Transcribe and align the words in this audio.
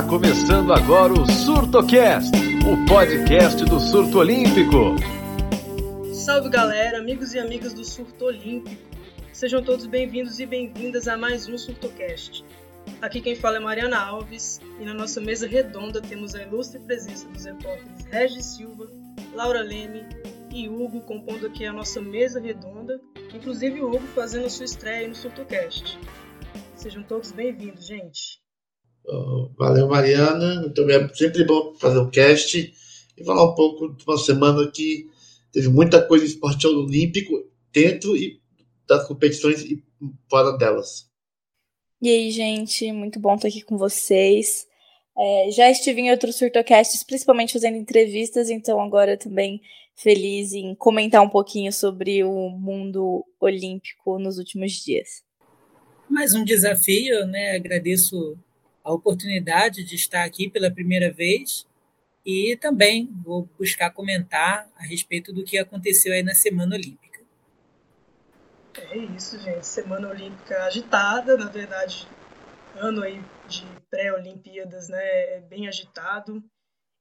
Está 0.00 0.08
começando 0.08 0.72
agora 0.72 1.12
o 1.12 1.30
SurtoCast, 1.30 2.32
o 2.66 2.86
podcast 2.86 3.62
do 3.66 3.78
surto 3.78 4.20
olímpico. 4.20 4.96
Salve 6.14 6.48
galera, 6.48 6.96
amigos 6.96 7.34
e 7.34 7.38
amigas 7.38 7.74
do 7.74 7.84
Surto 7.84 8.24
Olímpico. 8.24 8.82
Sejam 9.30 9.62
todos 9.62 9.84
bem-vindos 9.84 10.40
e 10.40 10.46
bem-vindas 10.46 11.06
a 11.06 11.18
mais 11.18 11.46
um 11.50 11.58
SurtoCast. 11.58 12.42
Aqui 13.02 13.20
quem 13.20 13.36
fala 13.36 13.58
é 13.58 13.60
Mariana 13.60 14.00
Alves 14.00 14.58
e 14.80 14.84
na 14.86 14.94
nossa 14.94 15.20
mesa 15.20 15.46
redonda 15.46 16.00
temos 16.00 16.34
a 16.34 16.44
ilustre 16.44 16.80
presença 16.80 17.28
dos 17.28 17.44
repórteres 17.44 18.06
Regis 18.10 18.46
Silva, 18.46 18.88
Laura 19.34 19.60
Leme 19.60 20.06
e 20.50 20.66
Hugo 20.66 21.02
compondo 21.02 21.46
aqui 21.46 21.66
a 21.66 21.74
nossa 21.74 22.00
mesa 22.00 22.40
redonda, 22.40 22.98
inclusive 23.34 23.82
o 23.82 23.88
Hugo 23.88 24.06
fazendo 24.14 24.46
a 24.46 24.50
sua 24.50 24.64
estreia 24.64 25.06
no 25.06 25.14
SurtoCast. 25.14 25.98
Sejam 26.74 27.02
todos 27.02 27.32
bem-vindos, 27.32 27.86
gente. 27.86 28.39
Valeu, 29.56 29.88
Mariana. 29.88 30.60
Muito 30.60 30.84
bem. 30.84 31.12
Sempre 31.14 31.44
bom 31.44 31.74
fazer 31.74 31.98
o 31.98 32.04
um 32.04 32.10
cast 32.10 32.74
e 33.16 33.24
falar 33.24 33.44
um 33.44 33.54
pouco 33.54 33.94
de 33.94 34.04
uma 34.06 34.16
semana 34.16 34.70
que 34.70 35.08
teve 35.52 35.68
muita 35.68 36.00
coisa 36.02 36.24
de 36.24 36.32
esporte 36.32 36.66
olímpico 36.66 37.44
dentro 37.72 38.16
e 38.16 38.40
das 38.88 39.06
competições 39.06 39.62
e 39.62 39.82
fora 40.28 40.56
delas. 40.56 41.08
E 42.00 42.08
aí, 42.08 42.30
gente, 42.30 42.90
muito 42.92 43.20
bom 43.20 43.34
estar 43.34 43.48
aqui 43.48 43.62
com 43.62 43.76
vocês. 43.76 44.66
É, 45.18 45.50
já 45.50 45.70
estive 45.70 46.00
em 46.00 46.10
outros 46.10 46.36
surtocasts, 46.36 47.04
principalmente 47.04 47.52
fazendo 47.52 47.76
entrevistas, 47.76 48.48
então 48.48 48.80
agora 48.80 49.18
também 49.18 49.60
feliz 49.94 50.52
em 50.54 50.74
comentar 50.74 51.20
um 51.22 51.28
pouquinho 51.28 51.70
sobre 51.72 52.24
o 52.24 52.48
mundo 52.48 53.24
olímpico 53.38 54.18
nos 54.18 54.38
últimos 54.38 54.72
dias. 54.72 55.22
Mais 56.08 56.34
um 56.34 56.42
desafio, 56.42 57.26
né? 57.26 57.54
Agradeço 57.54 58.38
a 58.82 58.92
oportunidade 58.92 59.84
de 59.84 59.94
estar 59.94 60.24
aqui 60.24 60.48
pela 60.48 60.70
primeira 60.70 61.12
vez 61.12 61.66
e 62.24 62.56
também 62.56 63.10
vou 63.24 63.48
buscar 63.58 63.90
comentar 63.90 64.68
a 64.76 64.82
respeito 64.82 65.32
do 65.32 65.44
que 65.44 65.58
aconteceu 65.58 66.12
aí 66.12 66.22
na 66.22 66.34
Semana 66.34 66.76
Olímpica. 66.76 67.20
É 68.76 68.96
isso, 68.96 69.38
gente. 69.40 69.66
Semana 69.66 70.08
Olímpica 70.08 70.64
agitada, 70.64 71.36
na 71.36 71.46
verdade, 71.46 72.06
ano 72.74 73.02
aí 73.02 73.22
de 73.48 73.64
pré-Olimpíadas, 73.90 74.88
né, 74.88 75.02
é 75.36 75.40
bem 75.40 75.66
agitado. 75.66 76.42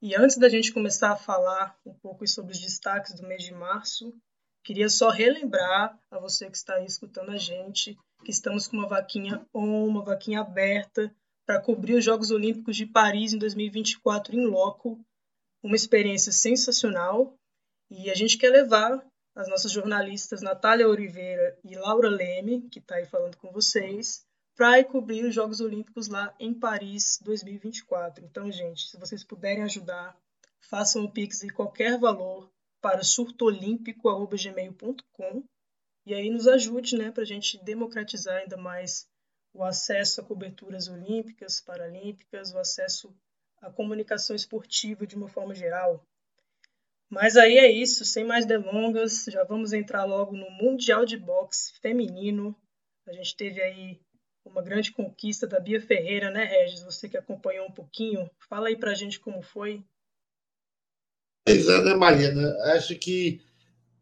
E 0.01 0.15
antes 0.15 0.37
da 0.37 0.47
gente 0.47 0.73
começar 0.73 1.11
a 1.11 1.17
falar 1.17 1.77
um 1.85 1.93
pouco 1.93 2.25
sobre 2.27 2.53
os 2.53 2.59
destaques 2.59 3.13
do 3.15 3.27
mês 3.27 3.43
de 3.43 3.53
março, 3.53 4.13
queria 4.63 4.89
só 4.89 5.09
relembrar 5.09 5.97
a 6.09 6.19
você 6.19 6.49
que 6.49 6.55
está 6.55 6.75
aí 6.75 6.85
escutando 6.85 7.31
a 7.31 7.37
gente 7.37 7.97
que 8.23 8.31
estamos 8.31 8.67
com 8.67 8.77
uma 8.77 8.87
vaquinha 8.87 9.45
on, 9.53 9.87
uma 9.87 10.03
vaquinha 10.03 10.41
aberta 10.41 11.13
para 11.49 11.59
cobrir 11.59 11.95
os 11.95 12.05
Jogos 12.05 12.29
Olímpicos 12.29 12.77
de 12.77 12.85
Paris 12.85 13.33
em 13.33 13.39
2024 13.39 14.35
em 14.35 14.45
loco, 14.45 15.03
uma 15.63 15.75
experiência 15.75 16.31
sensacional. 16.31 17.33
E 17.89 18.11
a 18.11 18.13
gente 18.13 18.37
quer 18.37 18.51
levar 18.51 19.03
as 19.35 19.49
nossas 19.49 19.71
jornalistas 19.71 20.43
Natália 20.43 20.87
Oliveira 20.87 21.57
e 21.63 21.75
Laura 21.75 22.07
Leme, 22.07 22.69
que 22.69 22.77
está 22.77 22.97
aí 22.97 23.07
falando 23.07 23.35
com 23.37 23.51
vocês, 23.51 24.23
para 24.55 24.83
cobrir 24.83 25.25
os 25.25 25.33
Jogos 25.33 25.59
Olímpicos 25.59 26.07
lá 26.07 26.31
em 26.39 26.53
Paris 26.53 27.17
2024. 27.23 28.23
Então, 28.23 28.51
gente, 28.51 28.87
se 28.87 28.99
vocês 28.99 29.23
puderem 29.23 29.63
ajudar, 29.63 30.15
façam 30.61 31.03
o 31.03 31.11
Pix 31.11 31.39
de 31.39 31.49
qualquer 31.49 31.97
valor 31.97 32.47
para 32.79 33.03
surtoolímpico.gmail.com 33.03 35.43
e 36.05 36.13
aí 36.13 36.29
nos 36.29 36.47
ajude 36.47 36.95
né, 36.95 37.09
para 37.09 37.23
a 37.23 37.25
gente 37.25 37.57
democratizar 37.63 38.37
ainda 38.37 38.55
mais 38.55 39.09
o 39.53 39.63
acesso 39.63 40.21
a 40.21 40.23
coberturas 40.23 40.87
olímpicas, 40.87 41.59
paralímpicas, 41.61 42.53
o 42.53 42.59
acesso 42.59 43.13
à 43.61 43.69
comunicação 43.69 44.35
esportiva 44.35 45.05
de 45.05 45.15
uma 45.15 45.27
forma 45.27 45.53
geral. 45.53 46.05
Mas 47.09 47.35
aí 47.35 47.57
é 47.57 47.71
isso, 47.71 48.05
sem 48.05 48.23
mais 48.23 48.45
delongas, 48.45 49.25
já 49.27 49.43
vamos 49.43 49.73
entrar 49.73 50.05
logo 50.05 50.35
no 50.35 50.49
Mundial 50.51 51.05
de 51.05 51.17
Boxe 51.17 51.73
Feminino. 51.81 52.55
A 53.07 53.13
gente 53.13 53.35
teve 53.35 53.59
aí 53.61 53.99
uma 54.45 54.61
grande 54.61 54.91
conquista 54.91 55.47
da 55.47 55.59
Bia 55.59 55.81
Ferreira, 55.81 56.29
né, 56.29 56.43
Regis? 56.43 56.83
Você 56.83 57.09
que 57.09 57.17
acompanhou 57.17 57.67
um 57.67 57.71
pouquinho, 57.71 58.29
fala 58.47 58.67
aí 58.67 58.77
pra 58.77 58.93
gente 58.93 59.19
como 59.19 59.41
foi. 59.41 59.83
Pois 61.45 61.67
é, 61.67 61.83
né, 61.83 61.95
Mariana? 61.95 62.55
Acho 62.75 62.95
que 62.95 63.41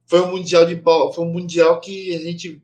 foi 0.05 0.22
um 0.22 0.31
mundial 0.31 0.66
de 0.66 0.75
foi 1.13 1.23
um 1.23 1.31
mundial 1.31 1.79
que 1.79 2.13
a 2.13 2.19
gente 2.19 2.61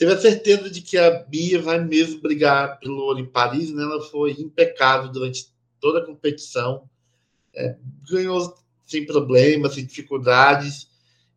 teve 0.00 0.14
a 0.14 0.18
certeza 0.18 0.70
de 0.70 0.80
que 0.80 0.96
a 0.96 1.10
Bia 1.10 1.60
vai 1.60 1.78
mesmo 1.78 2.22
brigar 2.22 2.80
pelo 2.80 3.02
ouro 3.02 3.18
em 3.18 3.26
Paris, 3.26 3.70
né? 3.70 3.82
Ela 3.82 4.00
foi 4.00 4.30
impecável 4.32 5.12
durante 5.12 5.52
toda 5.78 5.98
a 5.98 6.06
competição, 6.06 6.88
é, 7.54 7.76
ganhou 8.10 8.56
sem 8.86 9.04
problemas, 9.04 9.74
sem 9.74 9.84
dificuldades, 9.84 10.88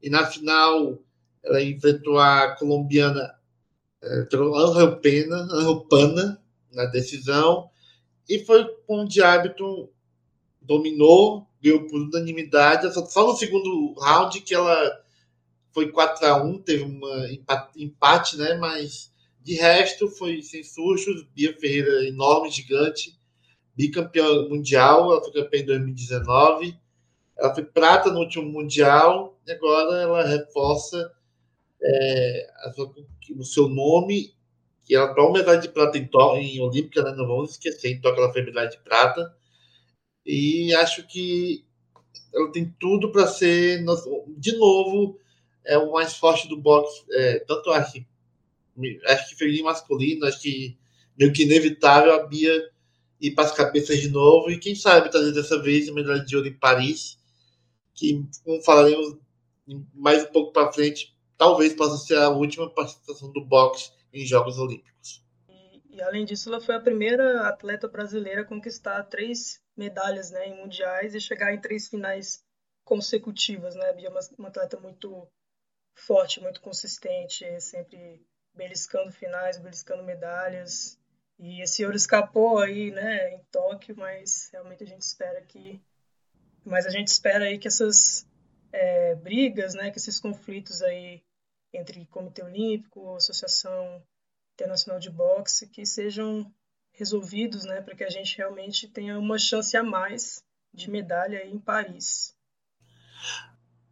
e 0.01 0.09
na 0.09 0.25
final 0.25 0.97
ela 1.43 1.61
enfrentou 1.61 2.17
a 2.17 2.55
colombiana 2.55 3.35
entrou 4.01 4.55
Angel 4.55 4.95
Pena, 5.01 5.35
Angel 5.51 5.81
Pana 5.81 6.41
na 6.71 6.85
decisão 6.85 7.69
e 8.29 8.39
foi 8.45 8.65
onde 8.87 9.21
hábito 9.21 9.89
dominou, 10.61 11.49
ganhou 11.61 11.85
por 11.87 11.99
unanimidade. 11.99 12.93
Só 12.93 13.27
no 13.27 13.35
segundo 13.35 13.93
round 13.99 14.39
que 14.39 14.55
ela 14.55 15.02
foi 15.73 15.91
4 15.91 16.25
a 16.27 16.43
1 16.43 16.59
teve 16.59 16.83
um 16.83 16.99
empate, 17.75 18.37
né? 18.37 18.55
Mas 18.55 19.11
de 19.41 19.55
resto 19.55 20.07
foi 20.07 20.41
sem 20.41 20.63
sustos. 20.63 21.25
Bia 21.33 21.57
Ferreira, 21.59 22.07
enorme, 22.07 22.49
gigante, 22.49 23.17
bicampeã 23.75 24.47
mundial. 24.47 25.11
Ela 25.11 25.23
foi 25.23 25.33
campeã 25.33 25.59
em 25.61 25.65
2019. 25.65 26.77
Ela 27.37 27.53
foi 27.53 27.65
prata 27.65 28.11
no 28.11 28.19
último 28.19 28.45
mundial 28.45 29.39
e 29.45 29.51
agora 29.51 30.01
ela 30.01 30.25
reforça 30.25 31.11
é, 31.81 32.47
o 33.35 33.43
seu 33.43 33.67
nome, 33.67 34.33
que 34.85 34.95
ela 34.95 35.11
uma 35.13 35.33
medalha 35.33 35.59
de 35.59 35.69
prata 35.69 35.97
em, 35.97 36.07
em 36.39 36.61
Olímpica, 36.61 37.01
né? 37.03 37.13
não 37.15 37.27
vamos 37.27 37.51
esquecer, 37.51 37.91
em 37.91 37.99
Tóquio 37.99 38.23
ela 38.23 38.31
foi 38.31 38.43
medalha 38.43 38.69
de 38.69 38.77
prata. 38.77 39.35
E 40.25 40.73
acho 40.75 41.05
que 41.07 41.65
ela 42.33 42.51
tem 42.51 42.73
tudo 42.79 43.11
para 43.11 43.27
ser, 43.27 43.83
de 44.37 44.55
novo, 44.57 45.19
é 45.65 45.77
o 45.77 45.91
mais 45.91 46.15
forte 46.15 46.47
do 46.47 46.57
boxe. 46.57 47.03
É, 47.11 47.39
tanto 47.39 47.71
acho 47.71 47.93
que, 47.93 48.05
acho 49.05 49.29
que 49.29 49.35
feminino 49.35 49.65
masculino, 49.65 50.25
acho 50.25 50.41
que 50.41 50.77
meio 51.17 51.33
que 51.33 51.43
inevitável 51.43 52.13
a 52.13 52.25
Bia 52.25 52.69
ir 53.19 53.31
para 53.31 53.45
as 53.45 53.53
cabeças 53.53 53.99
de 53.99 54.09
novo. 54.09 54.49
E 54.51 54.59
quem 54.59 54.75
sabe 54.75 55.09
trazer 55.09 55.31
dessa 55.31 55.61
vez 55.61 55.87
a 55.87 55.93
medalha 55.93 56.23
de 56.23 56.35
ouro 56.35 56.47
em 56.47 56.53
Paris, 56.53 57.17
que, 57.93 58.25
como 58.43 58.61
falaremos 58.61 59.17
mais 59.93 60.23
um 60.23 60.31
pouco 60.31 60.51
para 60.51 60.71
frente, 60.71 61.15
talvez 61.37 61.73
possa 61.73 61.97
ser 61.97 62.17
a 62.17 62.29
última 62.29 62.69
participação 62.69 63.31
do 63.31 63.45
boxe 63.45 63.91
em 64.11 64.25
Jogos 64.25 64.57
Olímpicos. 64.57 65.23
E, 65.47 65.97
e, 65.97 66.01
além 66.01 66.25
disso, 66.25 66.49
ela 66.49 66.59
foi 66.59 66.75
a 66.75 66.81
primeira 66.81 67.47
atleta 67.47 67.87
brasileira 67.87 68.41
a 68.41 68.45
conquistar 68.45 69.03
três 69.03 69.61
medalhas 69.75 70.31
né, 70.31 70.49
em 70.49 70.57
mundiais 70.57 71.15
e 71.15 71.21
chegar 71.21 71.53
em 71.53 71.61
três 71.61 71.87
finais 71.87 72.43
consecutivas. 72.83 73.75
Né? 73.75 73.93
Bia 73.93 74.07
é 74.07 74.11
uma, 74.11 74.19
uma 74.37 74.47
atleta 74.49 74.79
muito 74.79 75.27
forte, 75.95 76.41
muito 76.41 76.61
consistente, 76.61 77.45
sempre 77.61 78.25
beliscando 78.53 79.11
finais, 79.11 79.57
beliscando 79.57 80.03
medalhas. 80.03 80.99
E 81.39 81.61
esse 81.61 81.83
ouro 81.83 81.97
escapou 81.97 82.59
aí, 82.59 82.91
né, 82.91 83.33
em 83.33 83.43
Tóquio, 83.51 83.95
mas 83.97 84.49
realmente 84.51 84.83
a 84.83 84.87
gente 84.87 85.01
espera 85.01 85.41
que, 85.41 85.81
mas 86.63 86.85
a 86.85 86.89
gente 86.89 87.07
espera 87.07 87.45
aí 87.45 87.57
que 87.57 87.67
essas 87.67 88.27
é, 88.71 89.15
brigas, 89.15 89.73
né, 89.73 89.91
que 89.91 89.97
esses 89.97 90.19
conflitos 90.19 90.81
aí 90.81 91.23
entre 91.73 92.05
Comitê 92.05 92.43
Olímpico, 92.43 93.15
Associação 93.15 94.03
Internacional 94.53 94.99
de 94.99 95.09
Boxe, 95.09 95.67
que 95.67 95.85
sejam 95.85 96.53
resolvidos, 96.91 97.65
né, 97.65 97.81
para 97.81 97.95
que 97.95 98.03
a 98.03 98.09
gente 98.09 98.37
realmente 98.37 98.87
tenha 98.87 99.17
uma 99.17 99.39
chance 99.39 99.75
a 99.75 99.83
mais 99.83 100.45
de 100.71 100.89
medalha 100.89 101.39
aí 101.39 101.51
em 101.51 101.59
Paris. 101.59 102.37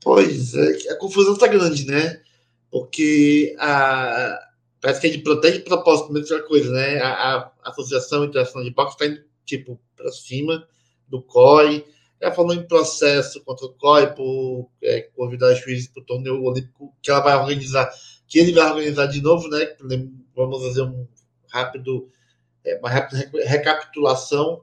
Pois 0.01 0.55
é, 0.55 0.91
a 0.91 0.95
confusão 0.97 1.33
está 1.33 1.47
grande, 1.47 1.85
né? 1.85 2.21
Porque 2.69 3.55
a, 3.59 4.39
parece 4.79 5.01
que 5.01 5.07
a 5.07 5.11
gente 5.11 5.23
protege 5.23 5.59
de 5.59 5.63
propósito, 5.63 6.11
mas 6.11 6.29
outra 6.31 6.47
coisa, 6.47 6.71
né? 6.71 6.99
A, 6.99 7.51
a 7.63 7.69
Associação 7.69 8.25
Internacional 8.25 8.67
de 8.67 8.73
Boxe 8.73 8.93
está 8.93 9.05
indo 9.05 9.23
tipo 9.45 9.79
para 9.95 10.11
cima 10.11 10.67
do 11.07 11.21
COI, 11.21 11.85
ela 12.21 12.31
falou 12.31 12.53
em 12.53 12.67
processo 12.67 13.43
contra 13.43 13.65
o 13.65 13.73
COI 13.73 14.13
por 14.13 14.69
é, 14.83 15.01
convidar 15.15 15.53
juízes 15.55 15.87
para 15.87 16.03
o 16.03 16.05
torneio 16.05 16.43
olímpico 16.43 16.95
que 17.01 17.09
ela 17.09 17.19
vai 17.19 17.35
organizar, 17.35 17.91
que 18.27 18.37
ele 18.37 18.53
vai 18.53 18.69
organizar 18.69 19.07
de 19.07 19.21
novo, 19.21 19.47
né? 19.49 19.75
Vamos 20.35 20.63
fazer 20.63 20.83
um 20.83 21.07
rápido, 21.51 22.07
é, 22.63 22.77
uma 22.77 22.89
rápida 22.89 23.27
recapitulação. 23.43 24.61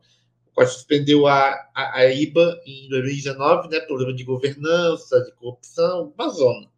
Suspendeu 0.66 1.26
a, 1.26 1.50
a, 1.74 1.98
a, 1.98 2.12
IBA 2.12 2.60
em 2.66 2.88
2019, 2.88 3.68
né? 3.68 3.80
Problema 3.80 4.12
de 4.12 4.24
governança, 4.24 5.22
de 5.22 5.32
corrupção, 5.32 6.12
uma 6.16 6.28
zona. 6.28 6.68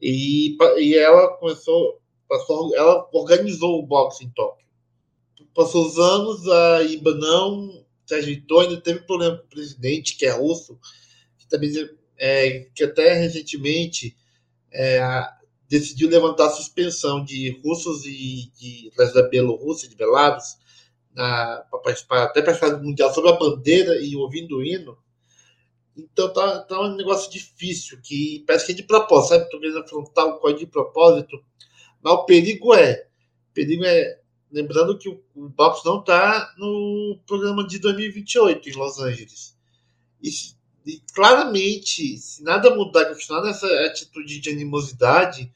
E, 0.00 0.56
e 0.78 0.96
ela 0.96 1.36
começou, 1.36 2.00
passou, 2.28 2.74
ela 2.74 3.08
organizou 3.12 3.78
o 3.78 3.86
boxe 3.86 4.24
em 4.24 4.30
Tóquio. 4.30 4.66
Passou 5.54 5.86
os 5.86 5.98
anos, 5.98 6.48
a 6.48 6.82
IBA 6.82 7.14
não 7.14 7.84
se 8.04 8.14
ajeitou, 8.14 8.60
ainda 8.60 8.80
teve 8.80 9.00
problema 9.00 9.38
com 9.38 9.44
o 9.44 9.50
presidente, 9.50 10.16
que 10.16 10.26
é 10.26 10.30
russo, 10.30 10.78
que 11.38 11.46
também 11.46 11.70
é, 12.18 12.68
que 12.74 12.84
até 12.84 13.14
recentemente 13.14 14.16
é, 14.72 15.00
decidiu 15.68 16.08
levantar 16.08 16.46
a 16.46 16.50
suspensão 16.50 17.24
de 17.24 17.60
russos 17.64 18.04
e 18.04 18.50
de, 18.58 18.90
da 18.96 19.28
Bielorrússia, 19.28 19.88
de 19.88 19.96
Belarus, 19.96 20.56
para 21.14 21.64
participar, 21.82 22.24
até 22.24 22.42
participar 22.42 22.76
do 22.76 22.84
Mundial 22.84 23.12
sobre 23.12 23.30
a 23.30 23.36
bandeira 23.36 24.00
e 24.00 24.16
ouvindo 24.16 24.56
o 24.56 24.62
hino. 24.62 24.96
Então 25.96 26.32
tá, 26.32 26.60
tá 26.60 26.80
um 26.80 26.96
negócio 26.96 27.30
difícil, 27.30 28.00
que 28.02 28.42
parece 28.46 28.66
que 28.66 28.72
é 28.72 28.74
de 28.76 28.82
propósito, 28.82 29.28
sabe? 29.30 29.44
Estou 29.44 29.60
querendo 29.60 29.78
afrontar 29.78 30.26
o 30.26 30.38
código 30.38 30.60
de 30.60 30.66
propósito, 30.66 31.42
mas 32.02 32.12
o 32.14 32.24
perigo 32.24 32.74
é, 32.74 33.06
o 33.50 33.54
perigo 33.54 33.84
é, 33.84 34.18
lembrando 34.50 34.96
que 34.96 35.08
o, 35.08 35.22
o 35.34 35.48
box 35.50 35.84
não 35.84 36.00
está 36.00 36.54
no 36.56 37.20
programa 37.26 37.66
de 37.66 37.78
2028 37.78 38.70
em 38.70 38.72
Los 38.72 38.98
Angeles. 38.98 39.56
E, 40.22 40.30
e 40.86 41.00
claramente, 41.12 42.16
se 42.16 42.42
nada 42.42 42.74
mudar, 42.74 43.06
continuar 43.06 43.42
nessa 43.42 43.66
atitude 43.86 44.40
de 44.40 44.50
animosidade, 44.50 45.52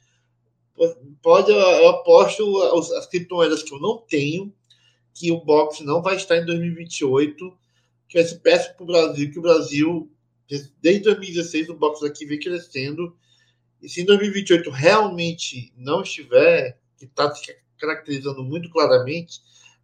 pode, 1.22 1.50
eu 1.50 1.88
aposto 1.88 2.62
as 2.96 3.06
criptomoedas 3.06 3.62
que 3.62 3.72
eu 3.72 3.80
não 3.80 3.98
tenho, 3.98 4.52
que 5.16 5.32
o 5.32 5.40
box 5.40 5.82
não 5.82 6.02
vai 6.02 6.16
estar 6.16 6.36
em 6.36 6.44
2028, 6.44 7.58
que 8.06 8.18
vai 8.18 8.28
ser 8.28 8.38
péssimo 8.40 8.74
para 8.76 8.84
o 8.84 8.86
Brasil, 8.86 9.30
que 9.32 9.38
o 9.38 9.42
Brasil 9.42 10.12
desde 10.80 11.04
2016 11.04 11.70
o 11.70 11.74
box 11.74 12.04
aqui 12.04 12.26
vem 12.26 12.38
crescendo. 12.38 13.16
E 13.82 13.88
se 13.88 14.02
em 14.02 14.04
2028 14.04 14.70
realmente 14.70 15.72
não 15.74 16.02
estiver, 16.02 16.78
que 16.98 17.06
está 17.06 17.34
se 17.34 17.56
caracterizando 17.78 18.44
muito 18.44 18.70
claramente, 18.70 19.40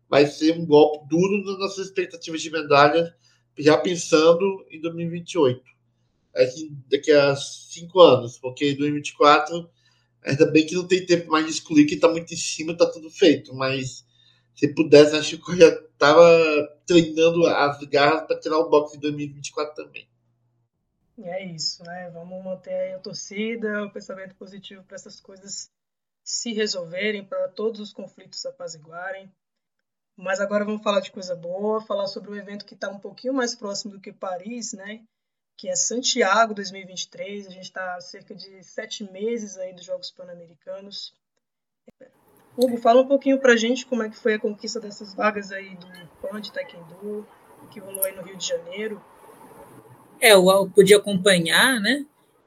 vai 0.09 0.27
ser 0.27 0.53
um 0.59 0.67
golpe 0.67 1.09
duro 1.09 1.43
nas 1.45 1.59
nossas 1.59 1.87
expectativas 1.87 2.43
de 2.43 2.51
medalha, 2.51 3.15
já 3.59 3.79
pensando 3.79 4.67
em 4.71 4.81
2028. 4.83 5.63
Daqui, 6.35 6.77
daqui 6.91 7.11
a 7.11 7.35
cinco 7.37 8.01
anos, 8.01 8.39
porque 8.39 8.71
em 8.71 8.77
2024, 8.77 9.69
ainda 10.23 10.47
bem 10.47 10.67
que 10.67 10.75
não 10.75 10.87
tem 10.87 11.07
tempo 11.07 11.31
mais 11.31 11.47
de 11.47 11.53
excluir, 11.53 11.87
que 11.87 11.95
está 11.95 12.09
muito 12.09 12.33
em 12.33 12.37
cima, 12.37 12.73
está 12.73 12.87
tudo 12.87 13.11
feito. 13.11 13.55
Mas 13.55 14.05
se 14.55 14.69
pudesse, 14.69 15.17
acho 15.17 15.39
que 15.39 15.53
eu 15.53 15.57
já 15.57 15.69
estava 15.69 16.23
treinando 16.87 17.47
as 17.47 17.79
garras 17.85 18.27
para 18.27 18.39
tirar 18.39 18.59
o 18.59 18.69
boxe 18.69 18.97
em 18.97 19.01
2024 19.01 19.75
também. 19.75 20.09
É 21.19 21.45
isso, 21.45 21.83
né? 21.85 22.11
Vamos 22.11 22.43
manter 22.43 22.95
a 22.95 22.99
torcida, 22.99 23.85
o 23.85 23.93
pensamento 23.93 24.35
positivo 24.35 24.83
para 24.83 24.97
essas 24.97 25.21
coisas 25.21 25.71
se 26.25 26.53
resolverem, 26.53 27.25
para 27.25 27.49
todos 27.49 27.81
os 27.81 27.93
conflitos 27.93 28.45
apaziguarem. 28.47 29.31
Mas 30.17 30.41
agora 30.41 30.65
vamos 30.65 30.83
falar 30.83 31.01
de 31.01 31.11
coisa 31.11 31.35
boa, 31.35 31.81
falar 31.81 32.07
sobre 32.07 32.31
um 32.31 32.37
evento 32.37 32.65
que 32.65 32.75
está 32.75 32.91
um 32.91 32.99
pouquinho 32.99 33.35
mais 33.35 33.55
próximo 33.55 33.93
do 33.93 34.01
que 34.01 34.13
Paris, 34.13 34.73
né? 34.73 35.05
Que 35.57 35.69
é 35.69 35.77
Santiago 35.77 36.55
2023. 36.55 37.47
A 37.47 37.51
gente 37.51 37.65
está 37.65 38.01
cerca 38.01 38.35
de 38.35 38.63
sete 38.63 39.05
meses 39.11 39.57
aí 39.57 39.73
dos 39.73 39.85
Jogos 39.85 40.11
Pan-Americanos. 40.11 41.15
Hugo, 42.57 42.77
fala 42.77 43.01
um 43.01 43.07
pouquinho 43.07 43.39
para 43.39 43.55
a 43.55 43.57
gente 43.57 43.87
como 43.87 44.03
é 44.03 44.11
que 44.11 44.17
foi 44.17 44.35
a 44.35 44.39
conquista 44.39 44.79
dessas 44.79 45.15
vagas 45.15 45.51
aí 45.51 45.75
do 45.77 45.87
Pan 46.21 46.41
de 46.41 46.53
Taekwondo, 46.53 47.27
que 47.71 47.81
rolou 47.81 48.05
aí 48.05 48.15
no 48.15 48.23
Rio 48.23 48.37
de 48.37 48.47
Janeiro. 48.47 49.03
É, 50.21 50.35
eu 50.35 50.71
pude 50.75 50.95
acompanhar, 50.95 51.81
né? 51.81 52.05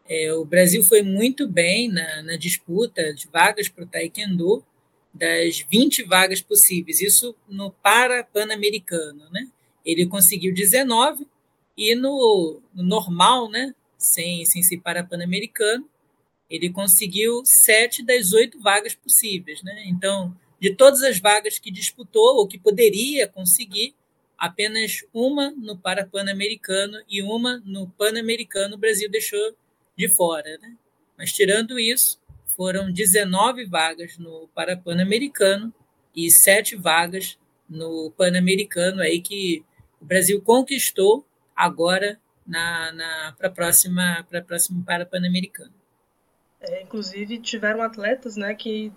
É, 0.08 0.32
o 0.34 0.46
Brasil 0.46 0.84
foi 0.84 1.02
muito 1.02 1.48
bem 1.48 1.90
na, 1.90 2.22
na 2.22 2.38
disputa 2.38 3.14
de 3.14 3.28
vagas 3.28 3.68
para 3.68 3.84
o 3.84 3.88
Taekwondo, 3.88 4.64
das 5.12 5.66
20 5.72 6.04
vagas 6.04 6.42
possíveis, 6.42 7.02
isso 7.02 7.36
no 7.48 7.72
para-pan-americano, 7.72 9.30
né? 9.32 9.48
Ele 9.84 10.06
conseguiu 10.06 10.54
19 10.54 11.26
e 11.78 11.96
no, 11.96 12.62
no 12.74 12.84
normal, 12.84 13.50
né? 13.50 13.74
Sem, 13.98 14.46
sem 14.46 14.62
ser 14.62 14.78
para-pan-americano, 14.82 15.90
ele 16.50 16.70
conseguiu 16.70 17.44
sete 17.46 18.04
das 18.04 18.32
oito 18.34 18.60
vagas 18.60 18.94
possíveis, 18.96 19.64
né? 19.64 19.84
Então, 19.88 20.36
de 20.60 20.74
todas 20.74 21.04
as 21.04 21.20
vagas 21.20 21.60
que 21.60 21.72
disputou 21.72 22.38
ou 22.38 22.48
que 22.48 22.58
poderia 22.58 23.28
conseguir, 23.28 23.96
apenas 24.38 25.06
uma 25.14 25.52
no 25.52 25.78
Parapan-Americano 25.78 26.98
e 27.10 27.22
uma 27.22 27.62
no 27.66 27.90
Pan-Americano 27.90 28.76
o 28.76 28.80
Brasil 28.80 29.10
deixou 29.10 29.56
de 29.98 30.08
fora. 30.10 30.58
Né? 30.58 30.76
Mas 31.18 31.32
tirando 31.32 31.80
isso, 31.80 32.20
foram 32.56 32.92
19 32.92 33.66
vagas 33.66 34.18
no 34.18 34.48
Parapan-Americano 34.54 35.74
e 36.16 36.32
sete 36.32 36.76
vagas 36.76 37.38
no 37.70 38.12
Pan-Americano 38.18 39.02
aí 39.02 39.22
que 39.22 39.64
o 40.02 40.06
Brasil 40.06 40.42
conquistou 40.42 41.26
agora 41.56 42.20
na, 42.46 42.92
na 42.92 43.36
para 43.38 43.50
próxima 43.50 44.26
para 44.30 44.42
próximo 44.42 44.84
Parapan-Americano. 44.84 45.74
É, 46.60 46.82
inclusive 46.82 47.42
tiveram 47.42 47.82
atletas, 47.82 48.36
né, 48.36 48.56
que 48.56 48.92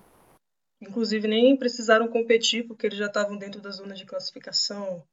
inclusive 0.81 1.27
nem 1.27 1.57
precisaram 1.57 2.09
competir 2.09 2.67
porque 2.67 2.87
eles 2.87 2.99
já 2.99 3.07
estavam 3.07 3.37
dentro 3.37 3.61
da 3.61 3.71
zona 3.71 3.95
de 3.95 4.07
classificação 4.07 5.05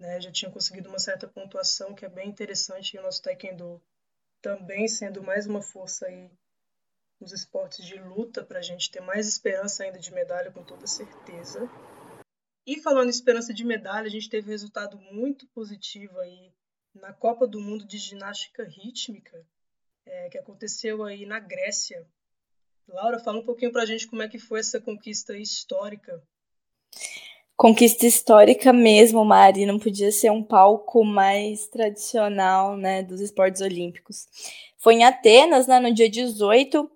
né, 0.00 0.18
já 0.18 0.32
tinha 0.32 0.50
conseguido 0.50 0.88
uma 0.88 0.98
certa 0.98 1.28
pontuação 1.28 1.94
que 1.94 2.06
é 2.06 2.08
bem 2.08 2.30
interessante 2.30 2.94
e 2.94 2.98
o 2.98 3.02
nosso 3.02 3.22
taekwondo 3.22 3.80
também 4.40 4.88
sendo 4.88 5.22
mais 5.22 5.46
uma 5.46 5.60
força 5.60 6.06
aí 6.06 6.30
nos 7.20 7.32
esportes 7.32 7.84
de 7.84 8.00
luta 8.00 8.42
para 8.42 8.60
a 8.60 8.62
gente 8.62 8.90
ter 8.90 9.02
mais 9.02 9.28
esperança 9.28 9.84
ainda 9.84 9.98
de 9.98 10.10
medalha 10.10 10.50
com 10.50 10.64
toda 10.64 10.86
certeza. 10.86 11.60
E 12.66 12.80
falando 12.80 13.08
em 13.08 13.10
esperança 13.10 13.52
de 13.52 13.62
medalha, 13.62 14.06
a 14.06 14.10
gente 14.10 14.30
teve 14.30 14.48
um 14.48 14.52
resultado 14.52 14.96
muito 15.12 15.46
positivo 15.48 16.18
aí 16.18 16.50
na 16.94 17.12
Copa 17.12 17.46
do 17.46 17.60
Mundo 17.60 17.86
de 17.86 17.98
Ginástica 17.98 18.64
Rítmica, 18.64 19.46
é, 20.06 20.28
que 20.28 20.38
aconteceu 20.38 21.04
aí 21.04 21.26
na 21.26 21.38
Grécia. 21.38 22.06
Laura, 22.88 23.18
fala 23.18 23.38
um 23.38 23.44
pouquinho 23.44 23.72
para 23.72 23.82
a 23.82 23.86
gente 23.86 24.06
como 24.06 24.22
é 24.22 24.28
que 24.28 24.38
foi 24.38 24.60
essa 24.60 24.80
conquista 24.80 25.36
histórica 25.36 26.22
conquista 27.60 28.06
histórica 28.06 28.72
mesmo, 28.72 29.22
Mari. 29.22 29.66
Não 29.66 29.78
podia 29.78 30.10
ser 30.10 30.30
um 30.30 30.42
palco 30.42 31.04
mais 31.04 31.68
tradicional, 31.68 32.74
né, 32.74 33.02
dos 33.02 33.20
esportes 33.20 33.60
olímpicos. 33.60 34.26
Foi 34.78 34.94
em 34.94 35.04
Atenas, 35.04 35.66
né, 35.66 35.78
no 35.78 35.92
dia 35.92 36.08
18, 36.08 36.90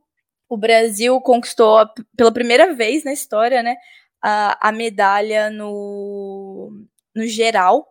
o 0.49 0.57
Brasil 0.57 1.21
conquistou 1.21 1.87
pela 2.17 2.33
primeira 2.33 2.73
vez 2.75 3.05
na 3.05 3.13
história, 3.13 3.63
né, 3.63 3.77
a, 4.23 4.69
a 4.69 4.73
medalha 4.73 5.51
no, 5.51 6.73
no 7.15 7.27
geral 7.27 7.87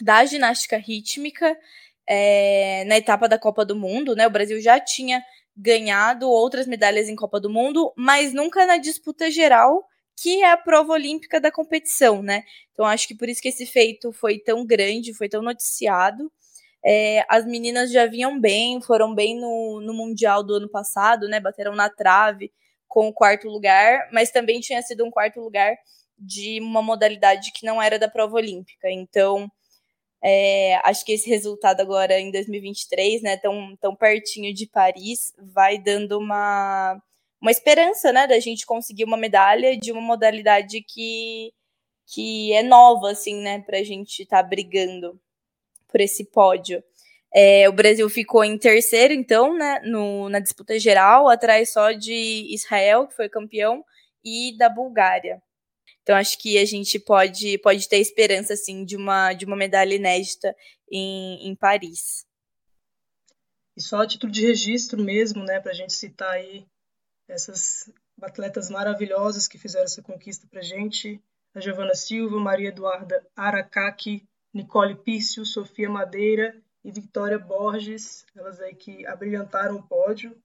da 0.00 0.24
ginástica 0.24 0.76
rítmica 0.76 1.58
é, 2.08 2.84
na 2.86 2.96
etapa 2.96 3.28
da 3.28 3.38
Copa 3.38 3.64
do 3.64 3.76
Mundo, 3.76 4.14
né? 4.14 4.26
O 4.26 4.30
Brasil 4.30 4.60
já 4.60 4.78
tinha 4.80 5.22
ganhado 5.56 6.28
outras 6.28 6.66
medalhas 6.66 7.08
em 7.08 7.16
Copa 7.16 7.40
do 7.40 7.50
Mundo, 7.50 7.92
mas 7.96 8.32
nunca 8.32 8.66
na 8.66 8.76
disputa 8.76 9.30
geral 9.30 9.86
que 10.18 10.42
é 10.42 10.50
a 10.50 10.56
prova 10.56 10.94
olímpica 10.94 11.40
da 11.40 11.50
competição, 11.50 12.22
né? 12.22 12.42
Então 12.72 12.86
acho 12.86 13.06
que 13.06 13.14
por 13.14 13.28
isso 13.28 13.40
que 13.42 13.48
esse 13.48 13.66
feito 13.66 14.12
foi 14.12 14.38
tão 14.38 14.64
grande, 14.64 15.14
foi 15.14 15.28
tão 15.28 15.42
noticiado. 15.42 16.32
É, 16.84 17.24
as 17.28 17.44
meninas 17.44 17.92
já 17.92 18.06
vinham 18.06 18.40
bem, 18.40 18.80
foram 18.80 19.14
bem 19.14 19.38
no, 19.38 19.80
no 19.82 19.92
Mundial 19.92 20.42
do 20.42 20.54
ano 20.54 20.68
passado, 20.70 21.28
né? 21.28 21.40
Bateram 21.40 21.74
na 21.74 21.90
trave 21.90 22.52
com 22.88 23.08
o 23.08 23.12
quarto 23.12 23.48
lugar, 23.48 24.08
mas 24.12 24.30
também 24.30 24.60
tinha 24.60 24.80
sido 24.82 25.04
um 25.04 25.10
quarto 25.10 25.40
lugar 25.40 25.76
de 26.18 26.60
uma 26.60 26.80
modalidade 26.80 27.52
que 27.52 27.66
não 27.66 27.82
era 27.82 27.98
da 27.98 28.08
prova 28.08 28.36
olímpica. 28.36 28.90
Então, 28.90 29.50
é, 30.22 30.76
acho 30.84 31.04
que 31.04 31.12
esse 31.12 31.28
resultado 31.28 31.80
agora 31.80 32.18
em 32.18 32.30
2023, 32.30 33.22
né, 33.22 33.36
tão, 33.36 33.76
tão 33.80 33.94
pertinho 33.94 34.52
de 34.54 34.66
Paris, 34.66 35.32
vai 35.38 35.78
dando 35.78 36.18
uma 36.18 37.00
uma 37.40 37.50
esperança, 37.50 38.12
né, 38.12 38.26
da 38.26 38.40
gente 38.40 38.66
conseguir 38.66 39.04
uma 39.04 39.16
medalha 39.16 39.78
de 39.78 39.92
uma 39.92 40.00
modalidade 40.00 40.82
que, 40.82 41.52
que 42.06 42.52
é 42.52 42.62
nova, 42.62 43.10
assim, 43.10 43.36
né, 43.40 43.60
pra 43.60 43.82
gente 43.82 44.22
estar 44.22 44.42
tá 44.42 44.48
brigando 44.48 45.20
por 45.88 46.00
esse 46.00 46.24
pódio. 46.24 46.82
É, 47.34 47.68
o 47.68 47.72
Brasil 47.72 48.08
ficou 48.08 48.42
em 48.44 48.58
terceiro, 48.58 49.12
então, 49.12 49.54
né, 49.56 49.80
no, 49.84 50.28
na 50.28 50.40
disputa 50.40 50.78
geral, 50.78 51.28
atrás 51.28 51.72
só 51.72 51.92
de 51.92 52.46
Israel, 52.52 53.06
que 53.06 53.14
foi 53.14 53.28
campeão, 53.28 53.84
e 54.24 54.56
da 54.56 54.68
Bulgária. 54.68 55.40
Então, 56.06 56.14
acho 56.14 56.38
que 56.38 56.56
a 56.56 56.64
gente 56.64 57.00
pode, 57.00 57.58
pode 57.58 57.88
ter 57.88 57.98
esperança, 57.98 58.52
assim, 58.52 58.84
de 58.84 58.96
uma, 58.96 59.32
de 59.32 59.44
uma 59.44 59.56
medalha 59.56 59.92
inédita 59.92 60.54
em, 60.88 61.48
em 61.48 61.52
Paris. 61.56 62.24
E 63.76 63.82
só 63.82 64.02
a 64.02 64.06
título 64.06 64.30
de 64.30 64.46
registro 64.46 65.02
mesmo, 65.02 65.42
né, 65.42 65.58
para 65.58 65.72
a 65.72 65.74
gente 65.74 65.92
citar 65.92 66.30
aí 66.30 66.64
essas 67.26 67.92
atletas 68.22 68.70
maravilhosas 68.70 69.48
que 69.48 69.58
fizeram 69.58 69.86
essa 69.86 70.00
conquista 70.00 70.46
para 70.46 70.62
gente. 70.62 71.20
A 71.52 71.58
Giovana 71.58 71.96
Silva, 71.96 72.38
Maria 72.38 72.68
Eduarda 72.68 73.26
Aracaki, 73.34 74.24
Nicole 74.54 74.94
Pício, 74.94 75.44
Sofia 75.44 75.90
Madeira 75.90 76.56
e 76.84 76.92
Victoria 76.92 77.36
Borges, 77.36 78.24
elas 78.36 78.60
aí 78.60 78.76
que 78.76 79.04
abrilhantaram 79.08 79.74
o 79.74 79.82
pódio. 79.82 80.40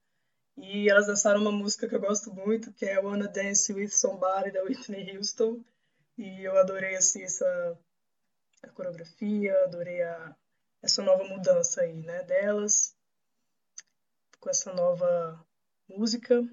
E 0.56 0.88
elas 0.88 1.06
dançaram 1.06 1.40
uma 1.40 1.52
música 1.52 1.88
que 1.88 1.94
eu 1.94 2.00
gosto 2.00 2.32
muito, 2.32 2.72
que 2.72 2.84
é 2.84 2.98
Wanna 2.98 3.28
Dance 3.28 3.72
With 3.72 3.88
Somebody, 3.88 4.50
da 4.50 4.62
Whitney 4.62 5.16
Houston. 5.16 5.62
E 6.18 6.44
eu 6.44 6.56
adorei 6.58 6.94
assim, 6.94 7.22
essa, 7.22 7.78
a 8.62 8.68
coreografia, 8.68 9.64
adorei 9.64 10.02
a, 10.02 10.36
essa 10.82 11.02
nova 11.02 11.24
mudança 11.24 11.82
aí, 11.82 12.02
né, 12.02 12.22
delas, 12.24 12.94
com 14.38 14.50
essa 14.50 14.72
nova 14.72 15.44
música. 15.88 16.46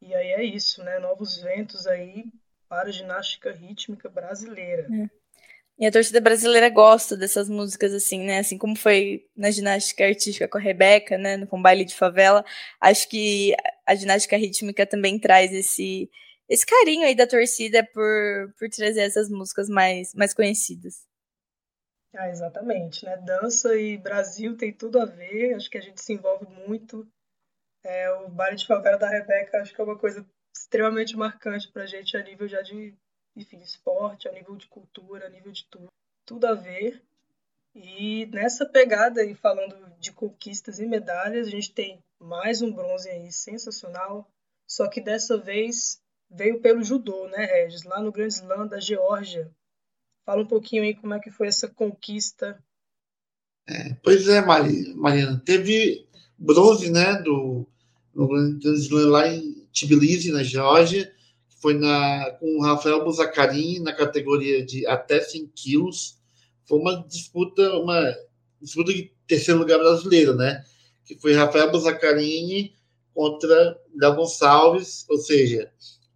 E 0.00 0.14
aí 0.14 0.28
é 0.28 0.42
isso, 0.42 0.82
né, 0.82 0.98
novos 0.98 1.36
ventos 1.38 1.86
aí 1.86 2.32
para 2.68 2.88
a 2.88 2.92
ginástica 2.92 3.52
rítmica 3.52 4.08
brasileira. 4.08 4.88
É. 4.92 5.15
E 5.78 5.86
a 5.86 5.92
torcida 5.92 6.20
brasileira 6.22 6.70
gosta 6.70 7.16
dessas 7.16 7.50
músicas 7.50 7.92
assim, 7.92 8.20
né? 8.20 8.38
Assim 8.38 8.56
como 8.56 8.74
foi 8.74 9.28
na 9.36 9.50
ginástica 9.50 10.06
artística 10.06 10.48
com 10.48 10.56
a 10.56 10.60
Rebeca, 10.60 11.18
né? 11.18 11.44
Com 11.46 11.58
o 11.58 11.62
baile 11.62 11.84
de 11.84 11.94
favela. 11.94 12.42
Acho 12.80 13.08
que 13.08 13.54
a 13.86 13.94
ginástica 13.94 14.38
rítmica 14.38 14.86
também 14.86 15.18
traz 15.18 15.52
esse, 15.52 16.10
esse 16.48 16.64
carinho 16.64 17.06
aí 17.06 17.14
da 17.14 17.26
torcida 17.26 17.86
por, 17.92 18.54
por 18.58 18.70
trazer 18.70 19.00
essas 19.00 19.28
músicas 19.28 19.68
mais, 19.68 20.14
mais 20.14 20.32
conhecidas. 20.32 21.06
Ah, 22.14 22.30
exatamente, 22.30 23.04
né? 23.04 23.18
Dança 23.18 23.76
e 23.76 23.98
Brasil 23.98 24.56
tem 24.56 24.72
tudo 24.72 24.98
a 24.98 25.04
ver, 25.04 25.54
acho 25.54 25.68
que 25.68 25.76
a 25.76 25.82
gente 25.82 26.00
se 26.00 26.14
envolve 26.14 26.46
muito. 26.66 27.06
É, 27.84 28.10
o 28.12 28.30
baile 28.30 28.56
de 28.56 28.66
favela 28.66 28.96
da 28.96 29.08
Rebeca 29.08 29.60
acho 29.60 29.74
que 29.74 29.80
é 29.80 29.84
uma 29.84 29.98
coisa 29.98 30.26
extremamente 30.56 31.14
marcante 31.16 31.70
para 31.70 31.82
a 31.82 31.86
gente 31.86 32.16
a 32.16 32.22
nível 32.22 32.48
já 32.48 32.62
de 32.62 32.96
enfim, 33.36 33.60
esporte, 33.60 34.26
a 34.26 34.32
nível 34.32 34.56
de 34.56 34.66
cultura, 34.66 35.26
a 35.26 35.30
nível 35.30 35.52
de 35.52 35.64
tudo, 35.66 35.88
tudo 36.24 36.46
a 36.46 36.54
ver. 36.54 37.02
E 37.74 38.24
nessa 38.26 38.64
pegada 38.64 39.20
aí, 39.20 39.34
falando 39.34 39.76
de 40.00 40.10
conquistas 40.10 40.80
e 40.80 40.86
medalhas, 40.86 41.46
a 41.46 41.50
gente 41.50 41.72
tem 41.72 42.02
mais 42.18 42.62
um 42.62 42.72
bronze 42.72 43.10
aí 43.10 43.30
sensacional, 43.30 44.26
só 44.66 44.88
que 44.88 45.00
dessa 45.00 45.36
vez 45.36 46.00
veio 46.30 46.60
pelo 46.60 46.82
judô, 46.82 47.28
né, 47.28 47.44
Regis? 47.44 47.84
Lá 47.84 48.00
no 48.00 48.10
Grand 48.10 48.28
Slam 48.28 48.66
da 48.66 48.80
Geórgia. 48.80 49.50
Fala 50.24 50.42
um 50.42 50.46
pouquinho 50.46 50.82
aí 50.82 50.94
como 50.94 51.12
é 51.12 51.20
que 51.20 51.30
foi 51.30 51.46
essa 51.48 51.68
conquista. 51.68 52.58
É, 53.68 53.94
pois 54.02 54.26
é, 54.26 54.40
Mariana. 54.40 55.40
Teve 55.44 56.08
bronze, 56.38 56.90
né, 56.90 57.20
do, 57.22 57.66
no 58.14 58.26
Grand 58.26 58.58
Slam 58.58 59.10
lá 59.10 59.28
em 59.28 59.68
Tbilisi, 59.70 60.32
na 60.32 60.42
Geórgia 60.42 61.14
foi 61.66 61.74
na, 61.74 62.30
com 62.38 62.46
o 62.58 62.62
Rafael 62.62 63.04
Buzacarini 63.04 63.80
na 63.80 63.92
categoria 63.92 64.64
de 64.64 64.86
até 64.86 65.20
100 65.20 65.48
quilos. 65.48 66.16
Foi 66.64 66.78
uma 66.78 67.04
disputa, 67.08 67.76
uma 67.78 68.14
disputa 68.62 68.94
de 68.94 69.12
terceiro 69.26 69.58
lugar 69.58 69.76
brasileiro, 69.76 70.32
né? 70.36 70.64
Que 71.04 71.18
foi 71.18 71.32
Rafael 71.32 71.72
Buzacarini 71.72 72.72
contra 73.12 73.76
Léo 74.00 74.14
Gonçalves, 74.14 75.04
ou 75.08 75.18
seja, 75.18 75.68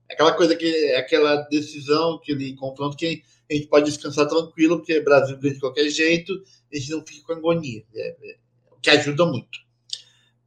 aquela 0.09 0.33
coisa 0.35 0.55
que 0.55 0.93
aquela 0.93 1.35
decisão, 1.49 2.15
aquele 2.15 2.55
confronto 2.55 2.97
que 2.97 3.25
a 3.51 3.55
gente 3.55 3.67
pode 3.67 3.87
descansar 3.87 4.29
tranquilo, 4.29 4.77
porque 4.77 5.01
Brasil 5.01 5.37
ganha 5.37 5.55
de 5.55 5.59
qualquer 5.59 5.89
jeito, 5.89 6.33
a 6.73 6.77
gente 6.77 6.93
não 6.93 7.05
fica 7.05 7.27
com 7.27 7.33
agonia, 7.33 7.83
é, 7.93 8.09
é, 8.09 8.37
o 8.71 8.79
que 8.81 8.89
ajuda 8.89 9.27
muito 9.27 9.59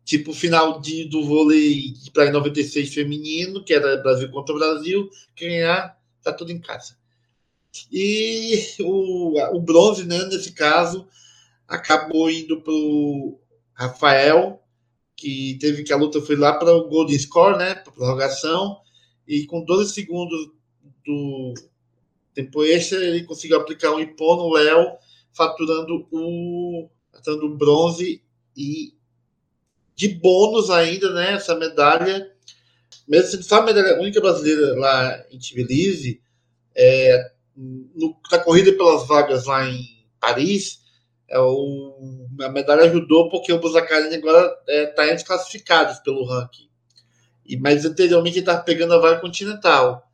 tipo 0.04 0.32
o 0.32 0.36
final 0.36 0.80
de, 0.82 1.06
do 1.06 1.24
vôlei 1.26 1.94
para 2.14 2.32
96 2.32 2.94
feminino, 2.94 3.64
que 3.64 3.74
era 3.74 3.98
Brasil 3.98 4.30
contra 4.30 4.56
Brasil, 4.56 5.10
ganhar, 5.40 5.98
tá 6.22 6.34
tudo 6.34 6.52
em 6.52 6.60
casa. 6.60 6.98
E 7.92 8.76
o, 8.82 9.40
o 9.56 9.60
bronze, 9.60 10.06
né, 10.06 10.24
nesse 10.26 10.52
caso, 10.52 11.08
acabou 11.68 12.30
indo 12.30 12.62
para 12.62 12.74
o 12.74 13.40
Rafael, 13.74 14.62
que 15.16 15.58
teve 15.60 15.84
que 15.84 15.94
a 15.94 15.98
luta 15.98 16.22
foi 16.22 16.36
lá 16.36 16.54
para 16.54 16.74
o 16.74 16.88
Golden 16.88 17.18
Score, 17.18 17.58
né, 17.58 17.76
para 17.76 17.94
prorrogação, 17.94 18.80
e 19.28 19.46
com 19.46 19.64
12 19.64 19.94
segundos 19.94 20.52
do 21.06 21.54
tempo 22.34 22.64
extra, 22.64 23.04
ele 23.04 23.24
conseguiu 23.24 23.58
aplicar 23.58 23.92
um 23.92 24.00
ipô 24.00 24.36
no 24.36 24.52
Léo, 24.52 24.98
faturando 25.32 26.08
o, 26.12 26.90
faturando 27.12 27.46
o 27.46 27.58
bronze 27.58 28.22
e 28.56 28.94
de 29.96 30.08
bônus 30.10 30.70
ainda, 30.70 31.12
né? 31.14 31.34
Essa 31.34 31.56
medalha, 31.56 32.32
mesmo 33.08 33.32
sendo 33.32 33.44
só 33.44 33.60
a 33.60 33.66
medalha 33.66 34.00
única 34.00 34.22
brasileira 34.22 34.78
lá 34.80 35.24
em 35.32 35.38
Tbilisi, 35.38 36.22
é, 36.76 37.32
no, 37.56 38.18
na 38.32 38.40
corrida 38.40 38.74
pelas 38.74 39.08
vagas 39.08 39.46
lá 39.46 39.68
em 39.70 39.86
Paris, 40.20 40.80
é 41.30 41.40
o, 41.40 42.28
a 42.42 42.50
medalha 42.50 42.84
ajudou 42.84 43.30
porque 43.30 43.52
o 43.52 43.60
Buzacarini 43.60 44.16
agora 44.16 44.46
está 44.46 44.74
é, 44.74 44.86
tá 44.86 45.12
entre 45.12 45.26
classificados 45.26 46.00
pelo 46.00 46.26
ranking. 46.26 46.70
E, 47.46 47.58
mas 47.58 47.86
anteriormente 47.86 48.38
ele 48.38 48.42
estava 48.42 48.64
pegando 48.64 48.94
a 48.94 49.00
vaga 49.00 49.20
continental. 49.20 50.10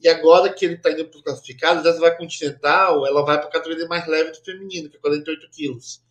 E 0.00 0.08
agora 0.08 0.52
que 0.52 0.64
ele 0.64 0.74
está 0.74 0.90
indo 0.90 1.04
para 1.06 1.18
os 1.18 1.22
classificados, 1.22 1.84
essa 1.84 2.00
vaga 2.00 2.16
continental 2.16 3.06
ela 3.06 3.24
vai 3.24 3.38
para 3.38 3.48
a 3.48 3.52
categoria 3.52 3.86
mais 3.86 4.06
leve 4.06 4.30
do 4.30 4.42
feminino, 4.42 4.88
que 4.88 4.96
é 4.96 5.00
48 5.00 5.50
quilos. 5.50 6.02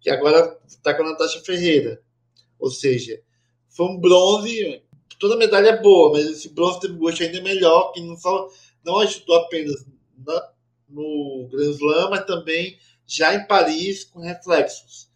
Que 0.00 0.10
agora 0.10 0.58
está 0.66 0.94
com 0.94 1.02
a 1.02 1.10
Natasha 1.10 1.40
Ferreira. 1.40 2.00
Ou 2.58 2.70
seja, 2.70 3.20
foi 3.68 3.86
um 3.86 3.98
bronze. 3.98 4.82
Toda 5.18 5.36
medalha 5.36 5.70
é 5.70 5.82
boa, 5.82 6.12
mas 6.12 6.26
esse 6.26 6.48
bronze 6.50 6.80
teve 6.80 6.94
gosto 6.94 7.22
ainda 7.22 7.42
melhor, 7.42 7.92
que 7.92 8.00
não 8.00 8.16
só 8.16 8.48
não 8.84 8.98
ajudou 9.00 9.36
apenas 9.36 9.86
na, 10.16 10.52
no 10.88 11.48
Grand 11.50 11.70
Slam, 11.72 12.10
mas 12.10 12.24
também 12.24 12.78
já 13.06 13.34
em 13.34 13.46
Paris 13.46 14.04
com 14.04 14.20
reflexos. 14.20 15.10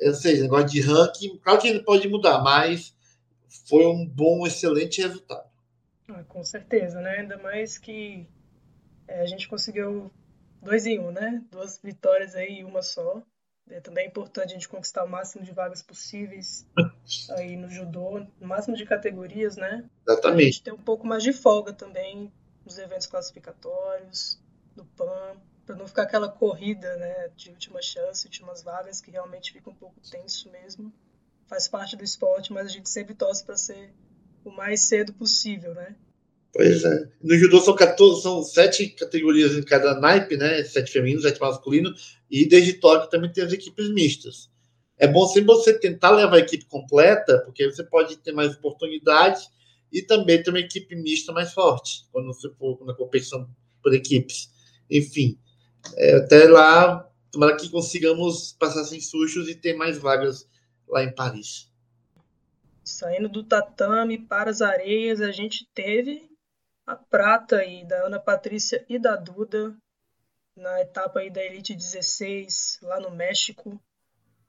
Ou 0.00 0.14
seja, 0.14 0.42
negócio 0.42 0.68
de 0.68 0.80
ranking, 0.80 1.38
claro 1.38 1.60
que 1.60 1.68
ele 1.68 1.82
pode 1.82 2.08
mudar, 2.08 2.42
mas 2.42 2.94
foi 3.68 3.86
um 3.86 4.06
bom, 4.06 4.46
excelente 4.46 5.00
resultado. 5.00 5.48
Ah, 6.08 6.24
com 6.24 6.42
certeza, 6.44 7.00
né? 7.00 7.20
Ainda 7.20 7.38
mais 7.38 7.78
que 7.78 8.26
é, 9.06 9.20
a 9.20 9.26
gente 9.26 9.48
conseguiu 9.48 10.10
dois 10.60 10.86
em 10.86 10.98
um, 10.98 11.10
né? 11.10 11.42
Duas 11.50 11.78
vitórias 11.82 12.34
aí 12.34 12.60
e 12.60 12.64
uma 12.64 12.82
só. 12.82 13.22
É 13.70 13.80
também 13.80 14.04
é 14.04 14.08
importante 14.08 14.50
a 14.50 14.54
gente 14.54 14.68
conquistar 14.68 15.04
o 15.04 15.08
máximo 15.08 15.44
de 15.44 15.52
vagas 15.52 15.82
possíveis 15.82 16.66
aí 17.36 17.56
no 17.56 17.70
judô, 17.70 18.26
o 18.40 18.46
máximo 18.46 18.76
de 18.76 18.84
categorias, 18.84 19.56
né? 19.56 19.88
Exatamente. 20.06 20.40
A 20.40 20.50
gente 20.50 20.62
ter 20.62 20.72
um 20.72 20.82
pouco 20.82 21.06
mais 21.06 21.22
de 21.22 21.32
folga 21.32 21.72
também 21.72 22.32
nos 22.64 22.78
eventos 22.78 23.06
classificatórios, 23.06 24.40
no 24.76 24.84
PAN, 24.84 25.36
para 25.64 25.76
não 25.76 25.86
ficar 25.86 26.02
aquela 26.02 26.28
corrida, 26.28 26.96
né, 26.96 27.28
de 27.36 27.50
última 27.50 27.80
chance, 27.80 28.26
últimas 28.26 28.62
vagas, 28.62 29.00
que 29.00 29.10
realmente 29.10 29.52
fica 29.52 29.70
um 29.70 29.74
pouco 29.74 30.00
tenso 30.10 30.50
mesmo. 30.50 30.92
Faz 31.46 31.68
parte 31.68 31.96
do 31.96 32.04
esporte, 32.04 32.52
mas 32.52 32.66
a 32.66 32.70
gente 32.70 32.88
sempre 32.88 33.14
torce 33.14 33.44
para 33.44 33.56
ser 33.56 33.92
o 34.44 34.50
mais 34.50 34.82
cedo 34.82 35.12
possível, 35.12 35.74
né? 35.74 35.94
Pois 36.52 36.84
é. 36.84 37.08
No 37.22 37.34
judô 37.36 37.60
são, 37.60 37.74
14, 37.74 38.22
são 38.22 38.42
sete 38.42 38.88
categorias 38.88 39.52
em 39.52 39.62
cada 39.62 39.98
naipe, 39.98 40.36
né? 40.36 40.62
Sete 40.64 40.92
feminino, 40.92 41.22
sete 41.22 41.40
masculino. 41.40 41.94
E 42.30 42.46
desde 42.46 42.74
Tóquio 42.74 43.08
também 43.08 43.32
tem 43.32 43.44
as 43.44 43.52
equipes 43.52 43.90
mistas. 43.90 44.50
É 44.98 45.08
bom 45.08 45.26
sempre 45.26 45.46
você 45.46 45.72
tentar 45.72 46.10
levar 46.10 46.36
a 46.36 46.40
equipe 46.40 46.66
completa, 46.66 47.38
porque 47.38 47.66
você 47.66 47.82
pode 47.82 48.16
ter 48.18 48.32
mais 48.32 48.54
oportunidades 48.54 49.50
e 49.90 50.02
também 50.02 50.42
ter 50.42 50.50
uma 50.50 50.60
equipe 50.60 50.94
mista 50.94 51.32
mais 51.32 51.52
forte, 51.52 52.04
quando 52.12 52.26
você 52.26 52.50
for 52.50 52.84
na 52.84 52.94
competição 52.94 53.48
por 53.82 53.92
equipes. 53.94 54.50
Enfim, 54.90 55.38
é, 55.96 56.16
até 56.16 56.44
lá, 56.44 57.10
tomara 57.30 57.56
que 57.56 57.68
consigamos 57.68 58.52
passar 58.58 58.84
sem 58.84 59.00
sustos 59.00 59.48
e 59.48 59.54
ter 59.54 59.74
mais 59.74 59.98
vagas 59.98 60.46
lá 60.88 61.02
em 61.02 61.14
Paris. 61.14 61.70
Saindo 62.84 63.28
do 63.28 63.42
tatame 63.42 64.18
para 64.18 64.50
as 64.50 64.60
areias, 64.60 65.20
a 65.20 65.30
gente 65.30 65.66
teve 65.74 66.31
a 66.92 66.96
prata 66.96 67.56
aí 67.56 67.84
da 67.84 68.06
Ana 68.06 68.20
Patrícia 68.20 68.84
e 68.86 68.98
da 68.98 69.16
Duda 69.16 69.74
na 70.54 70.82
etapa 70.82 71.20
aí 71.20 71.30
da 71.30 71.42
Elite 71.42 71.74
16 71.74 72.80
lá 72.82 73.00
no 73.00 73.10
México. 73.10 73.80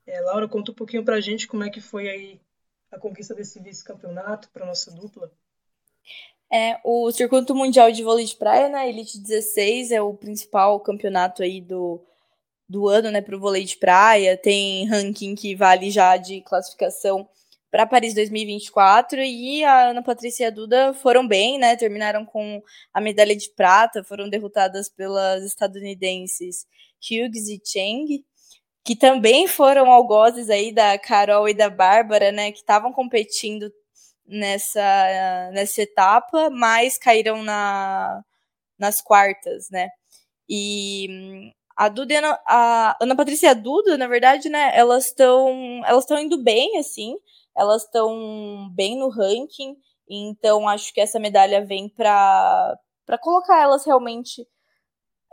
É, 0.06 0.20
Laura, 0.20 0.48
conta 0.50 0.72
um 0.72 0.76
pouquinho 0.76 1.06
pra 1.06 1.22
gente 1.22 1.48
como 1.48 1.64
é 1.64 1.70
que 1.70 1.80
foi 1.80 2.10
aí 2.10 2.42
a 2.92 3.00
conquista 3.00 3.34
desse 3.34 3.62
vice-campeonato 3.62 4.50
para 4.52 4.66
nossa 4.66 4.92
dupla. 4.92 5.32
É, 6.52 6.80
o 6.84 7.10
Circuito 7.12 7.56
Mundial 7.56 7.92
de 7.92 8.04
Vôlei 8.04 8.26
de 8.26 8.36
Praia, 8.36 8.68
na 8.68 8.80
né, 8.80 8.90
Elite 8.90 9.18
16, 9.18 9.92
é 9.92 10.02
o 10.02 10.14
principal 10.14 10.80
campeonato 10.82 11.42
aí 11.42 11.62
do, 11.62 12.06
do 12.68 12.90
ano, 12.90 13.10
né, 13.10 13.22
para 13.22 13.36
o 13.36 13.40
vôlei 13.40 13.64
de 13.64 13.78
praia. 13.78 14.38
Tem 14.38 14.86
ranking 14.86 15.34
que 15.34 15.56
vale 15.56 15.90
já 15.90 16.18
de 16.18 16.42
classificação 16.42 17.28
para 17.74 17.88
Paris 17.88 18.14
2024 18.14 19.20
e 19.20 19.64
a 19.64 19.90
Ana 19.90 20.04
Patrícia 20.04 20.44
e 20.44 20.46
a 20.46 20.52
Duda 20.52 20.94
foram 20.94 21.28
bem, 21.28 21.58
né? 21.58 21.76
Terminaram 21.76 22.24
com 22.24 22.62
a 22.94 23.02
medalha 23.02 23.36
de 23.36 23.50
prata, 23.50 24.04
foram 24.04 24.30
derrotadas 24.30 24.90
pelas 24.90 25.44
estadunidenses 25.44 26.68
Hughes 27.02 27.50
e 27.50 27.60
Cheng, 27.66 28.24
que 28.86 28.96
também 28.96 29.48
foram 29.48 29.90
algozes 29.90 30.52
aí 30.52 30.72
da 30.72 31.00
Carol 31.00 31.50
e 31.50 31.54
da 31.56 31.68
Bárbara, 31.68 32.32
né? 32.32 32.52
Que 32.52 32.60
estavam 32.60 32.94
competindo 32.94 33.74
nessa, 34.24 35.50
nessa 35.52 35.82
etapa, 35.82 36.52
mas 36.52 37.00
caíram 37.00 37.42
na, 37.42 38.24
nas 38.78 39.02
quartas, 39.02 39.72
né? 39.72 39.90
E 40.48 41.52
a 41.76 41.90
Duda 41.90 42.20
a, 42.46 42.92
a 42.92 42.98
Ana 43.02 43.16
Patrícia 43.16 43.48
e 43.48 43.50
a 43.50 43.56
Duda, 43.56 43.98
na 43.98 44.08
verdade, 44.08 44.48
né? 44.48 44.72
Elas 44.76 45.08
estão 45.08 45.82
elas 45.88 46.04
estão 46.04 46.20
indo 46.20 46.38
bem, 46.44 46.78
assim 46.78 47.18
elas 47.56 47.84
estão 47.84 48.70
bem 48.74 48.98
no 48.98 49.10
ranking, 49.10 49.76
então 50.10 50.68
acho 50.68 50.94
que 50.94 51.02
essa 51.02 51.20
medalha 51.20 51.66
vem 51.66 51.90
para 51.90 52.78
colocar 53.22 53.62
elas 53.62 53.86
realmente 53.86 54.48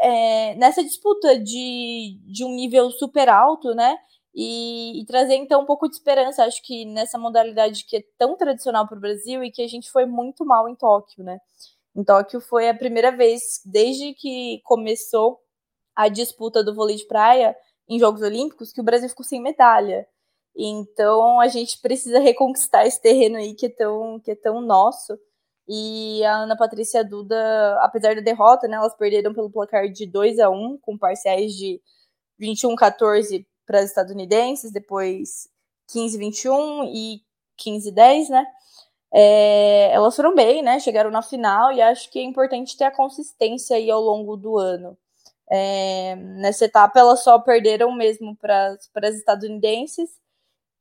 é, 0.00 0.55
nessa 0.55 0.83
disputa 0.83 1.39
de, 1.39 2.19
de 2.27 2.45
um 2.45 2.55
nível 2.55 2.91
super 2.91 3.29
alto, 3.29 3.75
né? 3.75 3.97
E, 4.35 5.00
e, 5.00 5.05
trazer 5.07 5.35
então 5.35 5.62
um 5.62 5.67
pouco 5.67 5.89
de 5.89 5.95
esperança, 5.97 6.45
acho 6.45 6.62
que 6.62 6.85
nessa 6.85 7.19
modalidade 7.19 7.85
que 7.85 7.97
é 7.97 8.05
tão 8.17 8.37
tradicional 8.37 8.87
para 8.87 8.97
o 8.97 9.00
Brasil 9.00 9.43
e 9.43 9.50
que 9.50 9.61
a 9.61 9.67
gente 9.67 9.91
foi 9.91 10.07
muito 10.07 10.45
mal 10.45 10.69
em 10.69 10.77
Tóquio, 10.77 11.25
né? 11.25 11.39
Em 11.97 12.05
Tóquio 12.05 12.41
foi 12.41 12.69
a 12.69 12.75
primeira 12.75 13.11
vez 13.11 13.61
desde 13.65 14.15
que 14.15 14.61
começou 14.65 15.41
a 15.97 16.09
disputa 16.09 16.62
do 16.62 16.75
vôlei 16.75 16.97
de 16.97 17.07
praia 17.07 17.57
em 17.89 17.99
Jogos 17.99 18.23
Olímpicos 18.23 18.73
que 18.73 18.81
o 18.81 18.85
Brasil 18.85 19.09
ficou 19.09 19.25
sem 19.25 19.43
medalha. 19.43 20.07
Então 20.57 21.40
a 21.40 21.49
gente 21.49 21.80
precisa 21.80 22.19
reconquistar 22.21 22.87
esse 22.87 23.00
terreno 23.00 23.37
aí 23.37 23.54
que 23.54 23.66
é 23.66 23.71
tão, 23.71 24.21
que 24.21 24.30
é 24.33 24.37
tão 24.37 24.61
nosso. 24.61 25.19
E 25.69 26.25
a 26.25 26.38
Ana 26.38 26.57
Patrícia 26.57 27.04
Duda, 27.04 27.78
apesar 27.83 28.14
da 28.16 28.21
derrota, 28.21 28.66
né, 28.66 28.76
elas 28.76 28.97
perderam 28.97 29.33
pelo 29.33 29.50
placar 29.50 29.88
de 29.88 30.07
2 30.07 30.40
a 30.40 30.50
1 30.50 30.78
com 30.83 30.99
parciais 30.99 31.52
de 31.52 31.80
21 32.38 32.75
14 32.75 33.47
para 33.66 33.78
as 33.80 33.87
estadunidenses, 33.87 34.73
depois 34.73 35.49
15-21 35.95 36.90
e 36.92 37.23
15-10, 37.57 38.30
né? 38.30 38.47
É, 39.12 39.92
elas 39.92 40.16
foram 40.16 40.35
bem, 40.35 40.62
né? 40.62 40.80
Chegaram 40.80 41.11
na 41.11 41.23
final 41.23 41.73
e 41.73 41.80
acho 41.83 42.11
que 42.11 42.19
é 42.19 42.23
importante 42.23 42.76
ter 42.76 42.85
a 42.85 42.90
consistência 42.90 43.76
aí 43.76 43.90
ao 43.90 44.00
longo 44.00 44.37
do 44.37 44.59
ano. 44.59 44.97
É, 45.50 46.16
nessa 46.16 46.64
etapa, 46.64 46.99
elas 47.00 47.23
só 47.25 47.38
perderam 47.40 47.92
mesmo 47.92 48.37
para 48.37 48.76
as 48.97 49.14
estadunidenses 49.16 50.11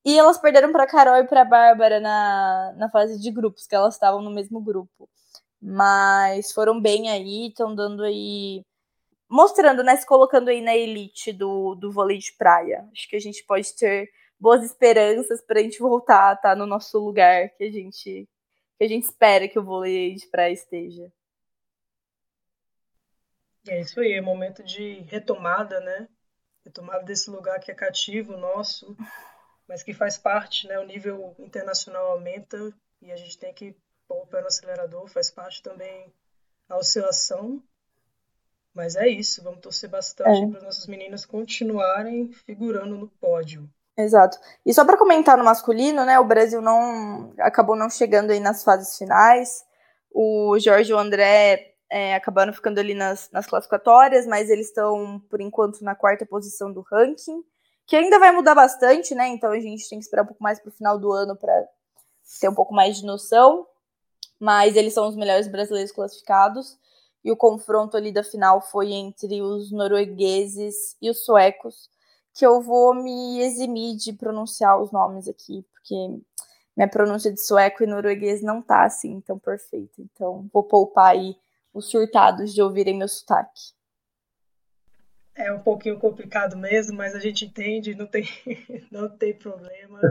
e 0.05 0.17
elas 0.17 0.37
perderam 0.37 0.71
para 0.71 0.87
Carol 0.87 1.17
e 1.17 1.27
para 1.27 1.45
Bárbara 1.45 1.99
na, 1.99 2.73
na 2.77 2.89
fase 2.89 3.19
de 3.19 3.31
grupos, 3.31 3.67
que 3.67 3.75
elas 3.75 3.95
estavam 3.95 4.21
no 4.21 4.31
mesmo 4.31 4.61
grupo. 4.61 5.09
Mas 5.61 6.51
foram 6.53 6.79
bem 6.81 7.09
aí, 7.09 7.47
estão 7.47 7.75
dando 7.75 8.03
aí 8.03 8.63
mostrando, 9.29 9.83
né, 9.83 9.95
se 9.95 10.05
colocando 10.05 10.49
aí 10.49 10.61
na 10.61 10.75
elite 10.75 11.31
do, 11.31 11.75
do 11.75 11.91
vôlei 11.91 12.17
de 12.17 12.33
praia. 12.37 12.87
Acho 12.91 13.07
que 13.07 13.15
a 13.15 13.19
gente 13.19 13.43
pode 13.45 13.75
ter 13.75 14.09
boas 14.39 14.63
esperanças 14.63 15.41
para 15.41 15.59
a 15.59 15.63
gente 15.63 15.79
voltar 15.79 16.29
a 16.29 16.33
estar 16.33 16.49
tá 16.49 16.55
no 16.55 16.65
nosso 16.65 16.97
lugar 16.97 17.49
que 17.49 17.63
a 17.63 17.71
gente 17.71 18.27
que 18.77 18.85
a 18.85 18.87
gente 18.87 19.03
espera 19.03 19.47
que 19.49 19.59
o 19.59 19.63
vôlei 19.63 20.15
de 20.15 20.25
praia 20.27 20.53
esteja. 20.53 21.11
É 23.67 23.81
isso 23.81 23.99
aí, 23.99 24.13
é 24.13 24.21
momento 24.21 24.63
de 24.63 25.01
retomada, 25.01 25.81
né? 25.81 26.07
Retomada 26.63 27.03
desse 27.03 27.29
lugar 27.29 27.59
que 27.59 27.69
é 27.69 27.75
cativo 27.75 28.37
nosso, 28.37 28.95
mas 29.69 29.81
que 29.81 29.93
faz 29.93 30.17
parte, 30.17 30.67
né? 30.67 30.77
O 30.77 30.85
nível 30.85 31.33
internacional 31.39 32.11
aumenta 32.11 32.73
e 33.01 33.09
a 33.09 33.15
gente 33.15 33.37
tem 33.37 33.53
que 33.53 33.73
pôr 34.05 34.23
o 34.23 34.27
pé 34.27 34.41
no 34.41 34.47
acelerador, 34.47 35.07
faz 35.07 35.31
parte 35.31 35.63
também 35.63 36.11
a 36.67 36.75
oscilação 36.77 37.63
mas 38.73 38.95
é 38.95 39.07
isso, 39.07 39.43
vamos 39.43 39.59
torcer 39.59 39.89
bastante 39.89 40.43
é. 40.43 40.47
para 40.47 40.61
nossas 40.61 40.87
meninas 40.87 41.25
continuarem 41.25 42.31
figurando 42.31 42.95
no 42.95 43.07
pódio. 43.07 43.69
Exato. 43.97 44.37
E 44.65 44.73
só 44.73 44.85
para 44.85 44.97
comentar 44.97 45.37
no 45.37 45.43
masculino, 45.43 46.05
né, 46.05 46.17
o 46.19 46.23
Brasil 46.23 46.61
não 46.61 47.33
acabou 47.39 47.75
não 47.75 47.89
chegando 47.89 48.31
aí 48.31 48.39
nas 48.39 48.63
fases 48.63 48.97
finais. 48.97 49.65
O 50.11 50.57
Jorge 50.59 50.91
e 50.91 50.93
o 50.93 50.97
André 50.97 51.73
é, 51.91 52.15
acabaram 52.15 52.53
ficando 52.53 52.79
ali 52.79 52.93
nas, 52.93 53.29
nas 53.31 53.45
classificatórias, 53.45 54.25
mas 54.25 54.49
eles 54.49 54.67
estão, 54.67 55.19
por 55.29 55.41
enquanto, 55.41 55.83
na 55.83 55.93
quarta 55.93 56.25
posição 56.25 56.71
do 56.71 56.81
ranking, 56.89 57.43
que 57.89 57.95
ainda 57.95 58.19
vai 58.19 58.31
mudar 58.31 58.53
bastante, 58.53 59.15
né? 59.15 59.27
Então 59.29 59.51
a 59.51 59.59
gente 59.59 59.89
tem 59.89 59.97
que 59.97 60.05
esperar 60.05 60.21
um 60.21 60.27
pouco 60.27 60.43
mais 60.43 60.59
para 60.59 60.69
o 60.69 60.71
final 60.71 60.99
do 60.99 61.11
ano 61.11 61.35
para 61.35 61.67
ter 62.39 62.47
um 62.47 62.53
pouco 62.53 62.71
mais 62.71 62.97
de 62.97 63.05
noção. 63.05 63.65
Mas 64.39 64.75
eles 64.75 64.93
são 64.93 65.07
os 65.07 65.15
melhores 65.15 65.47
brasileiros 65.47 65.91
classificados 65.91 66.77
e 67.25 67.31
o 67.31 67.35
confronto 67.35 67.97
ali 67.97 68.11
da 68.11 68.23
final 68.23 68.61
foi 68.61 68.93
entre 68.93 69.41
os 69.41 69.71
noruegueses 69.71 70.95
e 71.01 71.09
os 71.09 71.25
suecos, 71.25 71.89
que 72.33 72.45
eu 72.45 72.61
vou 72.61 72.93
me 72.93 73.41
eximir 73.41 73.97
de 73.97 74.13
pronunciar 74.13 74.79
os 74.79 74.91
nomes 74.91 75.27
aqui, 75.27 75.65
porque 75.73 75.95
minha 76.77 76.87
pronúncia 76.87 77.33
de 77.33 77.41
sueco 77.41 77.83
e 77.83 77.87
norueguês 77.87 78.41
não 78.41 78.61
tá 78.61 78.83
assim 78.85 79.19
tão 79.21 79.37
perfeita. 79.37 79.99
Então, 79.99 80.47
vou 80.53 80.63
poupar 80.63 81.07
aí 81.07 81.35
os 81.73 81.89
surtados 81.89 82.53
de 82.53 82.61
ouvirem 82.61 82.97
meu 82.97 83.07
sotaque. 83.07 83.73
É 85.39 85.53
um 85.53 85.63
pouquinho 85.63 85.97
complicado 85.97 86.57
mesmo, 86.57 86.97
mas 86.97 87.15
a 87.15 87.19
gente 87.19 87.45
entende, 87.45 87.95
não 87.95 88.05
tem, 88.05 88.27
não 88.91 89.07
tem 89.07 89.33
problema. 89.33 90.01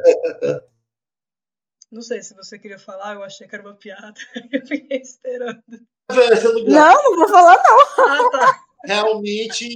Não 1.92 2.00
sei 2.00 2.22
se 2.22 2.34
você 2.34 2.58
queria 2.58 2.78
falar, 2.78 3.14
eu 3.14 3.22
achei 3.22 3.46
que 3.46 3.54
era 3.54 3.62
uma 3.62 3.74
piada. 3.74 4.14
Eu 4.50 4.66
fiquei 4.66 4.98
esperando. 4.98 5.62
Não, 6.10 7.02
não 7.02 7.16
vou 7.16 7.28
falar, 7.28 7.62
não. 7.62 8.04
Ah, 8.04 8.30
tá. 8.30 8.64
Realmente, 8.84 9.68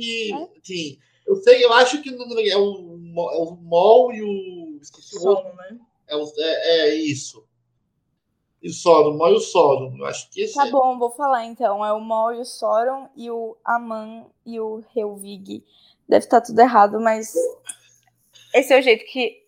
sim. 0.63 0.99
Eu 1.27 1.37
sei, 1.37 1.63
eu 1.63 1.73
acho 1.75 2.03
que 2.03 2.09
é 2.09 2.13
o, 2.13 2.51
é 2.51 2.57
o 2.57 3.57
MOL 3.57 4.13
e 4.13 4.23
o. 4.23 4.79
Esqueci 4.81 5.17
o 5.17 5.21
Solo, 5.21 5.55
né? 5.55 5.79
É, 6.09 6.17
o, 6.17 6.33
é, 6.39 6.89
é 6.89 6.95
isso. 6.95 7.47
E 8.63 8.71
o 8.71 9.13
MOL 9.13 9.31
e 9.31 9.35
o 9.35 9.41
Sorum. 9.41 9.97
Eu 9.99 10.07
acho 10.07 10.31
que 10.31 10.47
Tá 10.53 10.67
é. 10.67 10.71
bom, 10.71 10.99
vou 10.99 11.11
falar 11.11 11.45
então. 11.45 11.85
É 11.85 11.93
o 11.93 12.01
MOL 12.01 12.35
e 12.35 12.41
o 12.41 12.45
Sorum 12.45 13.09
e 13.17 13.31
o 13.31 13.57
Aman 13.65 14.27
e 14.47 14.61
o 14.61 14.85
Helvig. 14.95 15.65
Deve 16.09 16.25
estar 16.25 16.41
tudo 16.41 16.61
errado, 16.61 17.01
mas 17.01 17.35
esse 18.55 18.73
é 18.73 18.79
o 18.79 18.83
jeito 18.83 19.05
que 19.07 19.43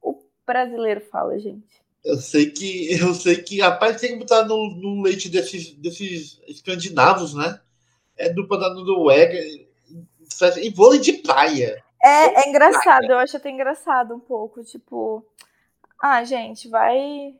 o 0.00 0.22
brasileiro 0.46 1.00
fala, 1.00 1.38
gente. 1.38 1.82
Eu 2.04 2.16
sei 2.16 2.50
que, 2.50 2.92
eu 3.00 3.14
sei 3.14 3.42
que, 3.42 3.60
rapaz, 3.60 4.00
tem 4.00 4.12
que 4.12 4.18
botar 4.18 4.44
no, 4.44 4.56
no 4.76 5.02
leite 5.02 5.28
desses, 5.28 5.72
desses 5.74 6.40
escandinavos, 6.46 7.34
né? 7.34 7.60
É 8.16 8.28
dupla 8.28 8.58
da 8.58 8.74
Noruega 8.74 9.38
e 10.60 10.70
vôlei 10.70 11.00
de 11.00 11.14
praia. 11.14 11.82
É, 12.02 12.42
é 12.44 12.48
engraçado, 12.48 13.06
praia. 13.06 13.12
eu 13.12 13.18
acho 13.18 13.36
até 13.36 13.50
engraçado 13.50 14.14
um 14.14 14.20
pouco, 14.20 14.62
tipo, 14.64 15.24
ah, 16.00 16.24
gente, 16.24 16.68
vai. 16.68 17.34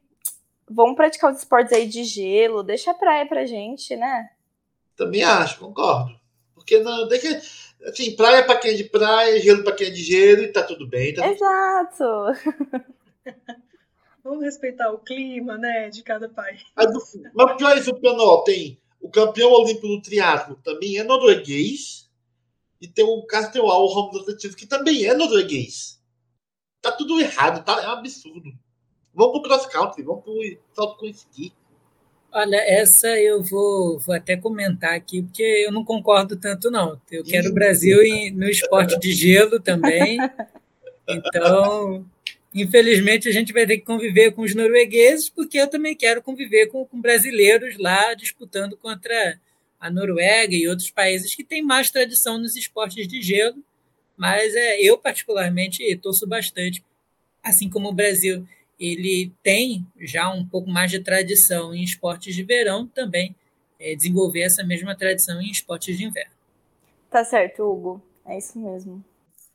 Vamos 0.75 0.97
praticar 0.97 1.33
os 1.33 1.39
esportes 1.39 1.73
aí 1.73 1.87
de 1.87 2.05
gelo, 2.05 2.63
deixa 2.63 2.91
a 2.91 2.95
praia 2.95 3.27
pra 3.27 3.47
gente, 3.47 3.97
né? 3.97 4.31
Também 4.97 5.23
acho, 5.23 5.59
concordo. 5.59 6.19
Porque 6.55 6.79
não, 6.79 7.09
deixa. 7.09 7.41
Assim, 7.85 8.15
praia 8.15 8.45
pra 8.45 8.57
quem 8.57 8.73
é 8.73 8.75
de 8.75 8.85
praia, 8.85 9.41
gelo 9.41 9.65
pra 9.65 9.75
quem 9.75 9.89
é 9.89 9.91
de 9.91 10.03
gelo, 10.03 10.43
e 10.43 10.49
tá 10.53 10.63
tudo 10.63 10.87
bem. 10.87 11.15
Tá 11.15 11.27
Exato. 11.27 12.05
Vamos 14.23 14.45
respeitar 14.45 14.93
o 14.93 14.99
clima, 14.99 15.59
né, 15.59 15.91
de 15.91 16.03
cada 16.03 16.29
país. 16.29 16.63
Mas 17.35 17.57
pior 17.57 17.77
é 17.77 17.79
isso, 17.81 17.93
Pianó, 17.95 18.43
tem 18.43 18.81
o 19.03 19.11
campeão 19.11 19.51
olímpico 19.51 19.89
do 19.89 20.01
triatlo 20.01 20.55
também 20.63 20.97
é 20.97 21.03
norueguês 21.03 22.09
e 22.81 22.87
tem 22.87 23.05
o 23.05 23.27
Castel 23.27 23.69
Alham 23.69 24.11
do 24.11 24.21
atletismo 24.21 24.57
que 24.57 24.67
também 24.67 25.05
é 25.05 25.13
norueguês. 25.13 26.01
Tá 26.81 26.93
tudo 26.93 27.21
errado, 27.21 27.65
tá? 27.65 27.83
É 27.83 27.89
um 27.89 27.93
absurdo. 27.93 28.53
Vamos 29.15 29.33
pro 29.33 29.43
cross 29.43 29.67
country, 29.67 30.03
vamos 30.03 30.25
pro 30.25 30.35
salto 30.73 30.99
com 30.99 31.07
esqui. 31.07 31.53
Olha, 32.33 32.57
essa 32.57 33.09
eu 33.21 33.43
vou, 33.43 33.99
vou 33.99 34.15
até 34.15 34.37
comentar 34.37 34.95
aqui, 34.95 35.23
porque 35.23 35.43
eu 35.43 35.71
não 35.71 35.85
concordo 35.85 36.35
tanto, 36.35 36.71
não. 36.71 36.99
Eu 37.11 37.23
quero 37.23 37.51
o 37.51 37.55
Brasil 37.55 37.99
no 38.35 38.49
esporte 38.49 38.99
de 38.99 39.13
gelo 39.13 39.61
também. 39.61 40.19
Então, 41.07 42.07
Infelizmente, 42.55 43.29
a 43.29 43.33
gente 43.33 43.53
vai 43.53 43.67
ter 43.67 43.79
que 43.79 43.85
conviver 43.85 44.33
com 44.33 44.43
os 44.43 44.55
noruegueses, 44.55 45.29
porque 45.31 45.59
eu 45.59 45.69
também 45.69 45.97
quero 45.97 46.23
conviver 46.23 46.67
com, 46.67 46.85
com 46.85 47.01
brasileiros 47.01 47.79
lá 47.79 48.13
disputando 48.13 48.77
contra 48.77 49.41
a 49.81 49.91
Noruega 49.91 50.55
e 50.55 50.69
outros 50.69 50.91
países 50.91 51.35
que 51.35 51.43
têm 51.43 51.63
mais 51.63 51.91
tradição 51.91 52.39
nos 52.39 52.55
esportes 52.55 53.09
de 53.09 53.23
gelo. 53.23 53.57
Mas 54.17 54.55
é, 54.55 54.81
eu, 54.83 54.99
particularmente, 54.99 55.97
torço 55.97 56.27
bastante. 56.27 56.85
Assim 57.43 57.71
como 57.71 57.89
o 57.89 57.95
Brasil 57.95 58.47
ele 58.79 59.33
tem 59.43 59.87
já 60.01 60.31
um 60.31 60.45
pouco 60.45 60.71
mais 60.71 60.91
de 60.91 61.01
tradição 61.01 61.75
em 61.75 61.83
esportes 61.83 62.35
de 62.35 62.43
verão, 62.43 62.87
também 62.87 63.35
é, 63.79 63.95
desenvolver 63.95 64.43
essa 64.43 64.63
mesma 64.65 64.95
tradição 64.95 65.41
em 65.41 65.51
esportes 65.51 65.97
de 65.97 66.05
inverno. 66.05 66.33
Tá 67.11 67.25
certo, 67.25 67.63
Hugo. 67.63 68.03
É 68.25 68.39
isso 68.39 68.59
mesmo 68.59 69.05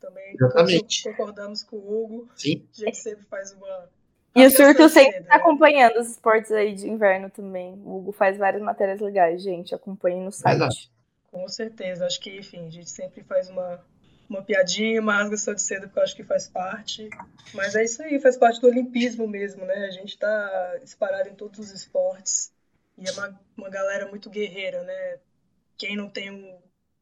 também 0.00 0.34
Exatamente. 0.34 1.02
concordamos 1.04 1.62
com 1.62 1.76
o 1.76 2.04
Hugo. 2.04 2.28
Sim. 2.36 2.64
A 2.76 2.84
gente 2.84 2.96
sempre 2.96 3.24
faz 3.26 3.52
uma. 3.52 3.88
E 4.34 4.46
o 4.46 4.50
Surto 4.50 4.88
sempre 4.88 5.18
está 5.18 5.36
né? 5.36 5.40
acompanhando 5.40 5.98
os 5.98 6.10
esportes 6.10 6.52
aí 6.52 6.74
de 6.74 6.88
inverno 6.88 7.28
também. 7.30 7.74
O 7.84 7.98
Hugo 7.98 8.12
faz 8.12 8.38
várias 8.38 8.62
matérias 8.62 9.00
legais, 9.00 9.42
gente. 9.42 9.74
Acompanhe 9.74 10.20
no 10.20 10.30
site. 10.30 10.58
Verdade. 10.58 10.90
Com 11.30 11.48
certeza. 11.48 12.06
Acho 12.06 12.20
que, 12.20 12.38
enfim, 12.38 12.66
a 12.66 12.70
gente 12.70 12.88
sempre 12.88 13.22
faz 13.24 13.48
uma, 13.48 13.84
uma 14.28 14.42
piadinha, 14.42 15.00
uma 15.00 15.16
rasgação 15.16 15.54
de 15.54 15.62
cedo, 15.62 15.86
porque 15.86 15.98
eu 15.98 16.02
acho 16.02 16.16
que 16.16 16.24
faz 16.24 16.48
parte. 16.48 17.08
Mas 17.54 17.74
é 17.74 17.84
isso 17.84 18.02
aí, 18.02 18.20
faz 18.20 18.36
parte 18.36 18.60
do 18.60 18.66
olimpismo 18.66 19.26
mesmo, 19.26 19.64
né? 19.64 19.86
A 19.86 19.90
gente 19.90 20.10
está 20.10 20.78
disparado 20.82 21.28
em 21.28 21.34
todos 21.34 21.58
os 21.58 21.70
esportes. 21.70 22.52
E 22.96 23.08
é 23.08 23.12
uma, 23.12 23.40
uma 23.56 23.70
galera 23.70 24.06
muito 24.08 24.28
guerreira, 24.28 24.82
né? 24.82 25.18
Quem 25.76 25.96
não 25.96 26.10
tem 26.10 26.30
um 26.30 26.58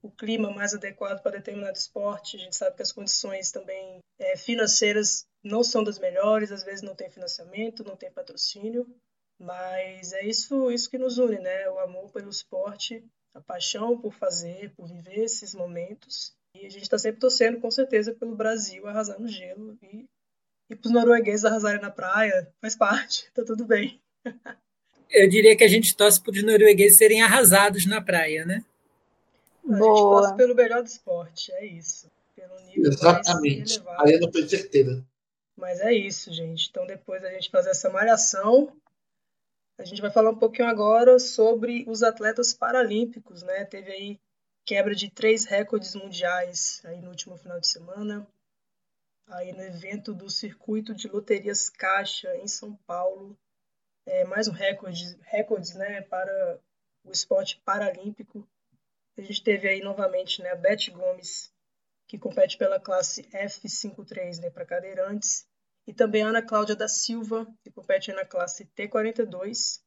o 0.06 0.10
clima 0.10 0.50
mais 0.50 0.72
adequado 0.72 1.20
para 1.20 1.38
determinado 1.38 1.76
esporte. 1.76 2.36
A 2.36 2.40
gente 2.40 2.54
sabe 2.54 2.76
que 2.76 2.82
as 2.82 2.92
condições 2.92 3.50
também 3.50 3.98
é, 4.18 4.36
financeiras 4.36 5.26
não 5.42 5.64
são 5.64 5.82
das 5.82 5.98
melhores, 5.98 6.52
às 6.52 6.62
vezes 6.62 6.82
não 6.82 6.94
tem 6.94 7.10
financiamento, 7.10 7.82
não 7.82 7.96
tem 7.96 8.10
patrocínio, 8.10 8.86
mas 9.38 10.12
é 10.12 10.24
isso, 10.24 10.70
isso 10.70 10.88
que 10.88 10.98
nos 10.98 11.18
une, 11.18 11.38
né? 11.40 11.68
O 11.70 11.80
amor 11.80 12.10
pelo 12.12 12.30
esporte 12.30 13.04
a 13.34 13.40
paixão 13.40 14.00
por 14.00 14.14
fazer, 14.14 14.72
por 14.74 14.86
viver 14.86 15.24
esses 15.24 15.54
momentos. 15.54 16.35
E 16.62 16.66
a 16.66 16.70
gente 16.70 16.82
está 16.82 16.98
sempre 16.98 17.20
torcendo, 17.20 17.60
com 17.60 17.70
certeza, 17.70 18.14
pelo 18.14 18.34
Brasil 18.34 18.86
arrasar 18.86 19.20
no 19.20 19.28
gelo 19.28 19.78
e, 19.82 20.06
e 20.70 20.76
para 20.76 20.88
os 20.88 20.92
noruegueses 20.92 21.44
arrasarem 21.44 21.80
na 21.80 21.90
praia. 21.90 22.50
Faz 22.60 22.74
parte, 22.74 23.30
tá 23.34 23.44
tudo 23.44 23.64
bem. 23.64 24.00
Eu 25.10 25.28
diria 25.28 25.56
que 25.56 25.64
a 25.64 25.68
gente 25.68 25.96
torce 25.96 26.20
para 26.20 26.32
os 26.32 26.42
noruegueses 26.42 26.98
serem 26.98 27.22
arrasados 27.22 27.86
na 27.86 28.00
praia, 28.00 28.44
né? 28.44 28.64
A 29.64 29.72
gente 29.72 29.78
torce 29.78 30.36
pelo 30.36 30.54
melhor 30.54 30.82
do 30.82 30.86
esporte, 30.86 31.52
é 31.52 31.66
isso. 31.66 32.10
Pelo 32.34 32.58
nível 32.60 32.90
Exatamente. 32.90 33.82
Aí 33.98 34.18
não 34.18 34.30
tenho 34.30 34.48
certeza. 34.48 35.04
Mas 35.56 35.80
é 35.80 35.92
isso, 35.92 36.32
gente. 36.32 36.68
Então, 36.70 36.86
depois 36.86 37.22
da 37.22 37.30
gente 37.30 37.50
fazer 37.50 37.70
essa 37.70 37.90
malhação, 37.90 38.72
a 39.78 39.84
gente 39.84 40.00
vai 40.00 40.10
falar 40.10 40.30
um 40.30 40.38
pouquinho 40.38 40.68
agora 40.68 41.18
sobre 41.18 41.84
os 41.88 42.02
atletas 42.02 42.52
paralímpicos, 42.52 43.42
né? 43.42 43.64
Teve 43.64 43.90
aí 43.90 44.20
quebra 44.66 44.96
de 44.96 45.08
três 45.08 45.44
recordes 45.44 45.94
mundiais 45.94 46.82
aí 46.84 47.00
no 47.00 47.10
último 47.10 47.38
final 47.38 47.60
de 47.60 47.68
semana, 47.68 48.26
aí 49.28 49.52
no 49.52 49.62
evento 49.62 50.12
do 50.12 50.28
circuito 50.28 50.92
de 50.92 51.06
loterias 51.06 51.70
Caixa 51.70 52.36
em 52.36 52.48
São 52.48 52.74
Paulo, 52.84 53.38
é, 54.04 54.24
mais 54.24 54.48
um 54.48 54.52
recorde, 54.52 55.16
recordes, 55.22 55.74
né, 55.74 56.02
para 56.02 56.60
o 57.04 57.12
esporte 57.12 57.60
paralímpico. 57.64 58.46
A 59.16 59.22
gente 59.22 59.42
teve 59.42 59.68
aí 59.68 59.80
novamente, 59.80 60.42
né, 60.42 60.50
a 60.50 60.56
Beth 60.56 60.90
Gomes, 60.90 61.52
que 62.08 62.18
compete 62.18 62.58
pela 62.58 62.80
classe 62.80 63.22
F53, 63.22 64.40
né, 64.40 64.50
para 64.50 64.66
cadeirantes, 64.66 65.46
e 65.86 65.94
também 65.94 66.24
a 66.24 66.28
Ana 66.28 66.42
Cláudia 66.42 66.74
da 66.74 66.88
Silva, 66.88 67.46
que 67.62 67.70
compete 67.70 68.12
na 68.12 68.24
classe 68.24 68.66
T42, 68.76 69.80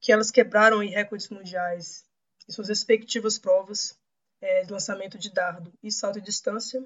que 0.00 0.10
elas 0.10 0.30
quebraram 0.30 0.78
recordes 0.78 1.28
mundiais 1.28 2.10
em 2.52 2.54
suas 2.54 2.68
respectivas 2.68 3.38
provas 3.38 3.98
é, 4.38 4.62
de 4.62 4.70
lançamento 4.70 5.18
de 5.18 5.30
dardo 5.30 5.72
e 5.82 5.90
salto 5.90 6.20
de 6.20 6.26
distância. 6.26 6.84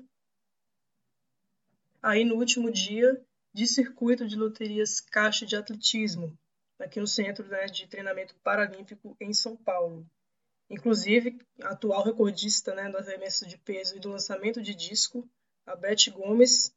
Aí 2.00 2.24
no 2.24 2.36
último 2.36 2.70
dia 2.70 3.20
de 3.52 3.66
circuito 3.66 4.28
de 4.28 4.36
loterias 4.36 5.00
Caixa 5.00 5.44
de 5.44 5.56
Atletismo, 5.56 6.38
aqui 6.78 7.00
no 7.00 7.06
Centro 7.06 7.44
né, 7.48 7.66
de 7.66 7.88
Treinamento 7.88 8.36
Paralímpico 8.44 9.16
em 9.20 9.32
São 9.32 9.56
Paulo. 9.56 10.08
Inclusive, 10.70 11.40
a 11.60 11.70
atual 11.70 12.04
recordista 12.04 12.72
né, 12.72 12.88
do 12.88 12.98
arremesso 12.98 13.46
de 13.46 13.58
peso 13.58 13.96
e 13.96 14.00
do 14.00 14.10
lançamento 14.10 14.62
de 14.62 14.74
disco, 14.74 15.28
a 15.64 15.74
Beth 15.74 16.10
Gomes, 16.12 16.72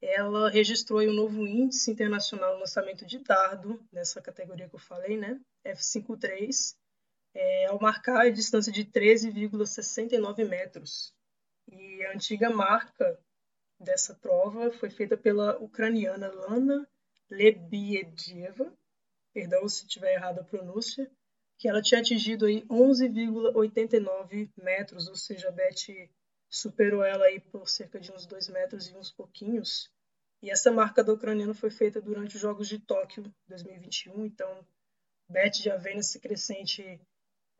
ela 0.00 0.50
registrou 0.50 1.00
um 1.02 1.12
novo 1.12 1.46
índice 1.46 1.90
internacional 1.90 2.54
no 2.54 2.60
lançamento 2.60 3.06
de 3.06 3.18
dardo, 3.20 3.80
nessa 3.92 4.20
categoria 4.20 4.68
que 4.68 4.74
eu 4.74 4.80
falei, 4.80 5.16
né? 5.16 5.40
F53, 5.64 6.74
é, 7.34 7.66
ao 7.66 7.80
marcar 7.80 8.26
a 8.26 8.30
distância 8.30 8.72
de 8.72 8.84
13,69 8.84 10.48
metros. 10.48 11.12
E 11.70 12.04
a 12.04 12.12
antiga 12.12 12.48
marca 12.50 13.18
dessa 13.80 14.14
prova 14.14 14.70
foi 14.70 14.88
feita 14.88 15.16
pela 15.16 15.56
ucraniana 15.58 16.28
Lana 16.28 16.88
Lebiedeva, 17.30 18.72
perdão 19.32 19.68
se 19.68 19.86
tiver 19.86 20.14
errado 20.14 20.40
a 20.40 20.44
pronúncia, 20.44 21.10
que 21.58 21.68
ela 21.68 21.82
tinha 21.82 22.00
atingido 22.00 22.46
aí 22.46 22.62
11,89 22.66 24.50
metros, 24.56 25.08
ou 25.08 25.16
seja, 25.16 25.48
a 25.48 25.52
Beth 25.52 26.08
superou 26.48 27.02
ela 27.02 27.24
aí 27.24 27.40
por 27.40 27.68
cerca 27.68 27.98
de 27.98 28.12
uns 28.12 28.26
2 28.26 28.48
metros 28.50 28.88
e 28.88 28.96
uns 28.96 29.10
pouquinhos. 29.10 29.90
E 30.42 30.50
essa 30.50 30.70
marca 30.70 31.02
do 31.02 31.14
ucraniano 31.14 31.54
foi 31.54 31.70
feita 31.70 32.00
durante 32.00 32.36
os 32.36 32.40
Jogos 32.40 32.68
de 32.68 32.78
Tóquio 32.78 33.24
2021, 33.48 34.26
então 34.26 34.66
Beth 35.28 35.54
já 35.54 35.76
vem 35.76 35.96
nesse 35.96 36.20
crescente 36.20 37.00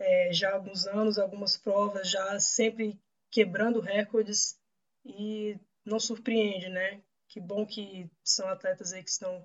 é, 0.05 0.33
já 0.33 0.51
há 0.51 0.55
alguns 0.55 0.87
anos, 0.87 1.19
algumas 1.19 1.57
provas 1.57 2.11
já 2.11 2.39
sempre 2.39 3.01
quebrando 3.31 3.81
recordes 3.81 4.61
e 5.05 5.59
não 5.85 5.99
surpreende, 5.99 6.69
né? 6.69 7.03
Que 7.29 7.41
bom 7.41 7.67
que 7.67 8.11
são 8.23 8.47
atletas 8.49 8.93
aí 8.93 9.03
que 9.03 9.09
estão 9.09 9.45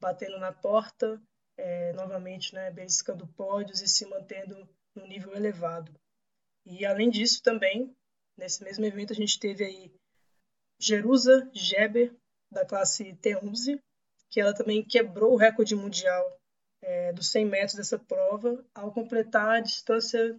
batendo 0.00 0.38
na 0.38 0.52
porta, 0.52 1.22
é, 1.56 1.92
novamente, 1.92 2.52
né? 2.54 2.72
Beliscando 2.72 3.26
pódios 3.28 3.80
e 3.80 3.88
se 3.88 4.04
mantendo 4.06 4.68
no 4.96 5.06
nível 5.06 5.34
elevado. 5.34 5.94
E 6.66 6.84
além 6.84 7.08
disso 7.08 7.40
também, 7.42 7.94
nesse 8.36 8.64
mesmo 8.64 8.84
evento 8.84 9.12
a 9.12 9.16
gente 9.16 9.38
teve 9.38 9.64
aí 9.64 9.94
Jerusa 10.80 11.48
Geber, 11.54 12.12
da 12.50 12.66
classe 12.66 13.14
T11, 13.22 13.80
que 14.28 14.40
ela 14.40 14.52
também 14.52 14.84
quebrou 14.84 15.34
o 15.34 15.36
recorde 15.36 15.76
mundial 15.76 16.39
é, 16.82 17.12
dos 17.12 17.30
100 17.30 17.44
metros 17.46 17.74
dessa 17.74 17.98
prova 17.98 18.64
ao 18.74 18.92
completar 18.92 19.56
a 19.56 19.60
distância 19.60 20.38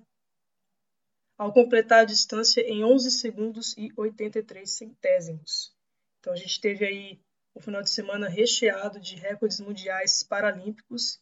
ao 1.37 1.51
completar 1.51 2.01
a 2.01 2.05
distância 2.05 2.61
em 2.61 2.83
11 2.83 3.09
segundos 3.09 3.75
e 3.75 3.91
83 3.97 4.69
centésimos. 4.69 5.75
Então 6.19 6.33
a 6.33 6.35
gente 6.35 6.61
teve 6.61 6.85
aí 6.85 7.19
um 7.55 7.59
final 7.59 7.81
de 7.81 7.89
semana 7.89 8.29
recheado 8.29 8.99
de 8.99 9.15
recordes 9.15 9.59
mundiais 9.59 10.21
paralímpicos. 10.21 11.19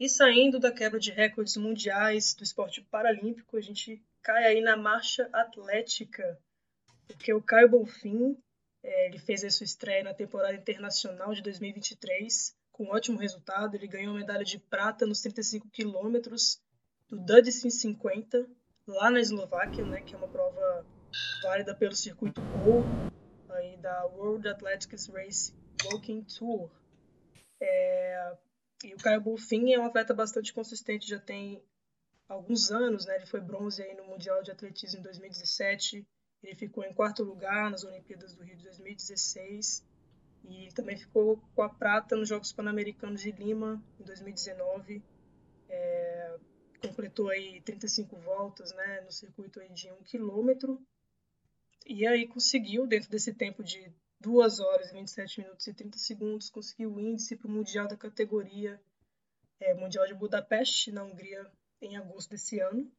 E 0.00 0.08
saindo 0.08 0.58
da 0.58 0.72
quebra 0.72 0.98
de 0.98 1.10
recordes 1.10 1.56
mundiais 1.58 2.34
do 2.34 2.42
esporte 2.42 2.80
paralímpico, 2.90 3.58
a 3.58 3.60
gente 3.60 4.02
cai 4.22 4.44
aí 4.44 4.60
na 4.62 4.76
marcha 4.76 5.28
atlética, 5.30 6.38
porque 7.06 7.34
o 7.34 7.42
Caio 7.42 7.68
Bonfim 7.68 8.36
é, 8.82 9.06
ele 9.08 9.18
fez 9.18 9.44
a 9.44 9.50
sua 9.50 9.64
estreia 9.64 10.04
na 10.04 10.14
temporada 10.14 10.54
internacional 10.54 11.34
de 11.34 11.42
2023 11.42 12.56
com 12.76 12.88
ótimo 12.88 13.18
resultado. 13.18 13.74
Ele 13.74 13.88
ganhou 13.88 14.14
a 14.14 14.18
medalha 14.18 14.44
de 14.44 14.58
prata 14.58 15.06
nos 15.06 15.20
35 15.22 15.68
quilômetros 15.70 16.60
do 17.08 17.18
Dudicin 17.18 17.70
50, 17.70 18.46
lá 18.86 19.10
na 19.10 19.20
Eslováquia, 19.20 19.84
né, 19.84 20.02
que 20.02 20.14
é 20.14 20.18
uma 20.18 20.28
prova 20.28 20.86
válida 21.42 21.74
pelo 21.74 21.94
circuito 21.94 22.40
O 22.40 23.52
aí 23.52 23.76
da 23.78 24.04
World 24.06 24.46
Athletics 24.46 25.06
Race 25.06 25.54
Walking 25.84 26.24
Tour. 26.24 26.70
É, 27.58 28.36
e 28.84 28.92
o 28.92 28.98
Caio 28.98 29.22
Bolfin 29.22 29.72
é 29.72 29.78
um 29.78 29.86
atleta 29.86 30.12
bastante 30.12 30.52
consistente, 30.52 31.08
já 31.08 31.18
tem 31.18 31.64
alguns 32.28 32.70
anos, 32.70 33.06
né? 33.06 33.16
Ele 33.16 33.26
foi 33.26 33.40
bronze 33.40 33.82
aí 33.82 33.96
no 33.96 34.04
Mundial 34.04 34.42
de 34.42 34.50
Atletismo 34.50 35.00
em 35.00 35.02
2017, 35.02 36.06
ele 36.42 36.54
ficou 36.54 36.84
em 36.84 36.92
quarto 36.92 37.22
lugar 37.22 37.70
nas 37.70 37.84
Olimpíadas 37.84 38.34
do 38.34 38.44
Rio 38.44 38.56
de 38.56 38.64
2016 38.64 39.82
e 40.48 40.72
também 40.72 40.96
ficou 40.96 41.38
com 41.54 41.62
a 41.62 41.68
prata 41.68 42.16
nos 42.16 42.28
Jogos 42.28 42.52
Pan-Americanos 42.52 43.20
de 43.20 43.32
Lima 43.32 43.82
em 43.98 44.04
2019. 44.04 45.02
É, 45.68 46.38
completou 46.80 47.28
aí 47.28 47.60
35 47.62 48.16
voltas 48.16 48.72
né, 48.72 49.00
no 49.00 49.10
circuito 49.10 49.60
aí 49.60 49.68
de 49.72 49.90
1 49.90 50.02
quilômetro. 50.04 50.80
E 51.84 52.06
aí 52.06 52.26
conseguiu, 52.26 52.86
dentro 52.86 53.10
desse 53.10 53.34
tempo 53.34 53.62
de 53.62 53.92
2 54.20 54.60
horas 54.60 54.90
e 54.90 54.94
27 54.94 55.40
minutos 55.40 55.66
e 55.66 55.74
30 55.74 55.98
segundos, 55.98 56.50
conseguiu 56.50 56.94
o 56.94 57.00
índice 57.00 57.36
para 57.36 57.48
o 57.48 57.50
Mundial 57.50 57.88
da 57.88 57.96
categoria 57.96 58.80
é, 59.60 59.74
Mundial 59.74 60.06
de 60.06 60.14
Budapeste, 60.14 60.92
na 60.92 61.02
Hungria, 61.02 61.50
em 61.80 61.96
agosto 61.96 62.30
desse 62.30 62.60
ano. 62.60 62.90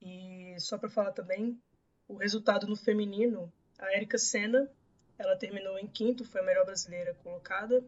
E 0.00 0.56
só 0.58 0.78
para 0.78 0.90
falar 0.90 1.12
também, 1.12 1.60
o 2.08 2.16
resultado 2.16 2.66
no 2.66 2.76
feminino, 2.76 3.52
a 3.78 3.92
Erika 3.94 4.18
Senna, 4.18 4.70
ela 5.18 5.36
terminou 5.36 5.78
em 5.78 5.86
quinto, 5.86 6.24
foi 6.24 6.40
a 6.40 6.44
melhor 6.44 6.64
brasileira 6.64 7.14
colocada. 7.22 7.84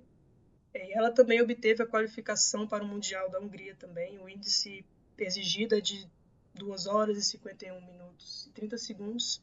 E 0.74 0.92
ela 0.92 1.10
também 1.10 1.40
obteve 1.40 1.82
a 1.82 1.86
qualificação 1.86 2.66
para 2.66 2.84
o 2.84 2.86
Mundial 2.86 3.30
da 3.30 3.40
Hungria 3.40 3.74
também. 3.74 4.18
O 4.18 4.28
índice 4.28 4.84
exigido 5.16 5.74
é 5.74 5.80
de 5.80 6.08
2 6.54 6.86
horas 6.86 7.18
e 7.18 7.22
51 7.22 7.80
minutos 7.80 8.46
e 8.46 8.50
30 8.52 8.78
segundos. 8.78 9.42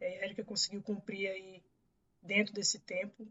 E 0.00 0.04
a 0.04 0.24
Erika 0.24 0.44
conseguiu 0.44 0.82
cumprir 0.82 1.28
aí 1.28 1.62
dentro 2.22 2.52
desse 2.52 2.78
tempo. 2.78 3.26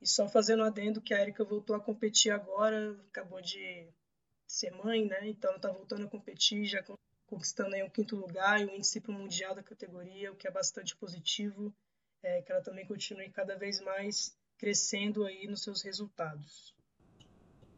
E 0.00 0.06
só 0.06 0.28
fazendo 0.28 0.62
adendo 0.62 1.00
que 1.00 1.12
a 1.12 1.20
Erika 1.20 1.44
voltou 1.44 1.74
a 1.74 1.80
competir 1.80 2.30
agora, 2.32 2.96
acabou 3.08 3.40
de 3.40 3.88
ser 4.46 4.70
mãe, 4.70 5.04
né? 5.04 5.28
Então 5.28 5.50
ela 5.50 5.58
está 5.58 5.70
voltando 5.70 6.06
a 6.06 6.10
competir, 6.10 6.64
já 6.64 6.82
conquistando 7.26 7.74
aí 7.74 7.82
o 7.82 7.90
quinto 7.90 8.16
lugar 8.16 8.60
e 8.60 8.64
o 8.64 8.74
índice 8.74 9.00
para 9.00 9.10
o 9.10 9.14
mundial 9.14 9.54
da 9.54 9.62
categoria, 9.62 10.32
o 10.32 10.36
que 10.36 10.48
é 10.48 10.50
bastante 10.50 10.96
positivo, 10.96 11.74
é, 12.22 12.42
que 12.42 12.52
ela 12.52 12.60
também 12.60 12.86
continue 12.86 13.30
cada 13.30 13.56
vez 13.56 13.80
mais 13.80 14.36
crescendo 14.56 15.24
aí 15.24 15.46
nos 15.46 15.62
seus 15.62 15.82
resultados. 15.82 16.74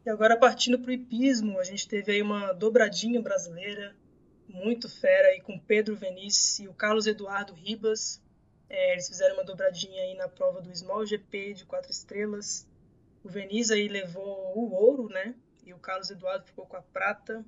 E 0.05 0.09
agora 0.09 0.37
partindo 0.37 0.79
para 0.79 0.89
o 0.89 0.93
hipismo, 0.93 1.59
a 1.59 1.63
gente 1.63 1.87
teve 1.87 2.11
aí 2.11 2.21
uma 2.21 2.53
dobradinha 2.53 3.21
brasileira 3.21 3.95
muito 4.47 4.89
fera 4.89 5.29
aí 5.29 5.39
com 5.41 5.59
Pedro 5.59 5.95
Venice 5.95 6.63
e 6.63 6.67
o 6.67 6.73
Carlos 6.73 7.07
Eduardo 7.07 7.53
Ribas. 7.53 8.21
É, 8.67 8.93
eles 8.93 9.07
fizeram 9.07 9.35
uma 9.35 9.43
dobradinha 9.43 10.01
aí 10.01 10.15
na 10.15 10.27
prova 10.27 10.61
do 10.61 10.75
Small 10.75 11.05
GP 11.05 11.53
de 11.53 11.65
quatro 11.65 11.91
estrelas. 11.91 12.67
O 13.23 13.29
Venice 13.29 13.73
aí 13.73 13.87
levou 13.87 14.57
o 14.57 14.71
ouro, 14.73 15.07
né? 15.07 15.35
E 15.63 15.73
o 15.73 15.79
Carlos 15.79 16.09
Eduardo 16.09 16.45
ficou 16.45 16.65
com 16.65 16.77
a 16.77 16.81
prata. 16.81 17.45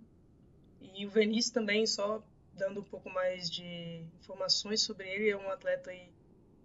E 0.79 1.05
o 1.05 1.09
Venice 1.09 1.51
também, 1.51 1.85
só 1.87 2.23
dando 2.53 2.81
um 2.81 2.83
pouco 2.83 3.09
mais 3.09 3.49
de 3.49 4.05
informações 4.19 4.81
sobre 4.81 5.09
ele, 5.09 5.29
é 5.29 5.37
um 5.37 5.49
atleta 5.49 5.89
aí 5.89 6.13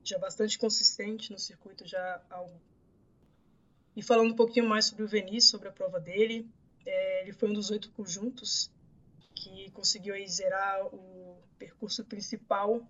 já 0.04 0.18
bastante 0.18 0.58
consistente 0.58 1.30
no 1.30 1.38
circuito 1.38 1.86
já 1.86 2.22
há. 2.30 2.46
E 3.96 4.02
falando 4.02 4.32
um 4.32 4.36
pouquinho 4.36 4.68
mais 4.68 4.86
sobre 4.86 5.04
o 5.04 5.08
Venice, 5.08 5.48
sobre 5.48 5.68
a 5.68 5.72
prova 5.72 5.98
dele, 5.98 6.48
é, 6.86 7.22
ele 7.22 7.32
foi 7.32 7.50
um 7.50 7.52
dos 7.52 7.70
oito 7.70 7.90
conjuntos 7.90 8.70
que 9.34 9.70
conseguiu 9.70 10.14
aí 10.14 10.26
zerar 10.26 10.86
o 10.86 11.36
percurso 11.58 12.04
principal 12.04 12.86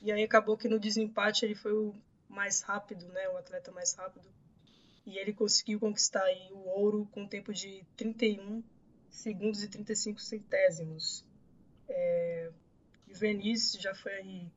e 0.00 0.12
aí 0.12 0.22
acabou 0.22 0.56
que 0.56 0.68
no 0.68 0.78
desempate 0.78 1.44
ele 1.44 1.54
foi 1.54 1.72
o 1.72 1.94
mais 2.28 2.60
rápido, 2.60 3.06
né, 3.08 3.28
o 3.30 3.36
atleta 3.38 3.72
mais 3.72 3.94
rápido. 3.94 4.28
E 5.06 5.18
ele 5.18 5.32
conseguiu 5.32 5.80
conquistar 5.80 6.22
aí 6.22 6.48
o 6.52 6.58
ouro 6.58 7.08
com 7.12 7.22
um 7.22 7.28
tempo 7.28 7.52
de 7.52 7.84
31 7.96 8.62
segundos 9.10 9.62
e 9.62 9.68
35 9.68 10.20
centésimos. 10.20 11.24
É, 11.88 12.50
o 13.08 13.14
Vinícius 13.14 13.82
já 13.82 13.94
foi 13.94 14.12
aí, 14.12 14.52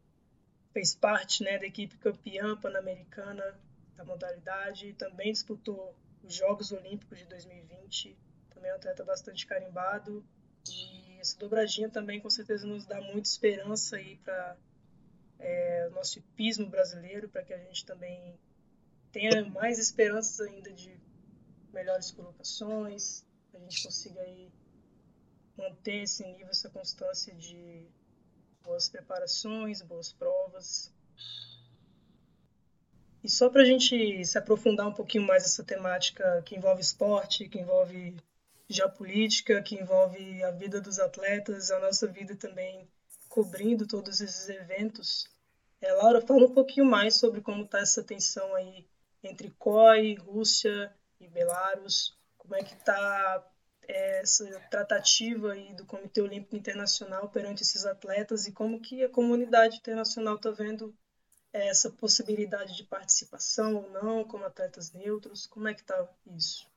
fez 0.77 0.93
parte 0.93 1.43
né, 1.43 1.57
da 1.57 1.65
equipe 1.65 1.97
campeã 1.97 2.55
pan-americana 2.55 3.59
da 3.95 4.05
modalidade, 4.05 4.93
também 4.93 5.31
disputou 5.31 5.95
os 6.23 6.35
Jogos 6.35 6.71
Olímpicos 6.71 7.17
de 7.17 7.25
2020, 7.25 8.15
também 8.53 8.69
é 8.69 8.73
um 8.75 8.77
atleta 8.77 9.03
bastante 9.03 9.47
carimbado. 9.47 10.23
E 10.69 11.17
essa 11.19 11.35
dobradinha 11.39 11.89
também 11.89 12.21
com 12.21 12.29
certeza 12.29 12.67
nos 12.67 12.85
dá 12.85 13.01
muita 13.01 13.27
esperança 13.27 13.95
aí 13.95 14.17
para 14.17 14.55
é, 15.39 15.89
nosso 15.95 16.19
hipismo 16.19 16.67
brasileiro, 16.67 17.27
para 17.27 17.43
que 17.43 17.55
a 17.55 17.57
gente 17.57 17.83
também 17.83 18.37
tenha 19.11 19.49
mais 19.49 19.79
esperanças 19.79 20.39
ainda 20.41 20.71
de 20.71 20.95
melhores 21.73 22.11
colocações, 22.11 23.25
a 23.51 23.57
gente 23.57 23.81
consiga 23.81 24.21
aí 24.21 24.51
manter 25.57 26.03
esse 26.03 26.23
nível, 26.23 26.49
essa 26.49 26.69
constância 26.69 27.33
de 27.33 27.89
boas 28.67 28.89
preparações, 28.89 29.81
boas 29.81 30.11
provas. 30.11 30.93
E 33.23 33.29
só 33.29 33.49
para 33.49 33.61
a 33.61 33.65
gente 33.65 34.25
se 34.25 34.37
aprofundar 34.37 34.87
um 34.87 34.93
pouquinho 34.93 35.25
mais 35.25 35.45
essa 35.45 35.63
temática 35.63 36.43
que 36.45 36.55
envolve 36.55 36.81
esporte, 36.81 37.47
que 37.47 37.59
envolve 37.59 38.15
geopolítica, 38.69 39.61
que 39.61 39.75
envolve 39.75 40.43
a 40.43 40.51
vida 40.51 40.81
dos 40.81 40.99
atletas, 40.99 41.71
a 41.71 41.79
nossa 41.79 42.07
vida 42.07 42.35
também 42.35 42.87
cobrindo 43.29 43.87
todos 43.87 44.19
esses 44.19 44.49
eventos. 44.49 45.29
É, 45.79 45.93
Laura, 45.93 46.21
fala 46.21 46.45
um 46.45 46.53
pouquinho 46.53 46.85
mais 46.85 47.15
sobre 47.15 47.39
como 47.39 47.63
está 47.63 47.79
essa 47.79 48.03
tensão 48.03 48.53
aí 48.53 48.85
entre 49.23 49.49
COI, 49.51 50.15
Rússia 50.15 50.93
e 51.19 51.27
Belarus, 51.27 52.17
como 52.37 52.55
é 52.55 52.63
que 52.63 52.73
está 52.73 53.49
essa 53.87 54.45
tratativa 54.69 55.53
aí 55.53 55.73
do 55.73 55.85
Comitê 55.85 56.21
Olímpico 56.21 56.55
Internacional 56.55 57.29
perante 57.29 57.63
esses 57.63 57.85
atletas 57.85 58.45
e 58.45 58.51
como 58.51 58.81
que 58.81 59.03
a 59.03 59.09
comunidade 59.09 59.77
internacional 59.77 60.35
está 60.35 60.51
vendo 60.51 60.93
é, 61.53 61.69
essa 61.69 61.89
possibilidade 61.89 62.75
de 62.75 62.83
participação 62.83 63.75
ou 63.75 63.89
não, 63.89 64.23
como 64.23 64.45
atletas 64.45 64.91
neutros, 64.93 65.47
como 65.47 65.67
é 65.67 65.73
que 65.73 65.81
está 65.81 66.07
isso? 66.35 66.67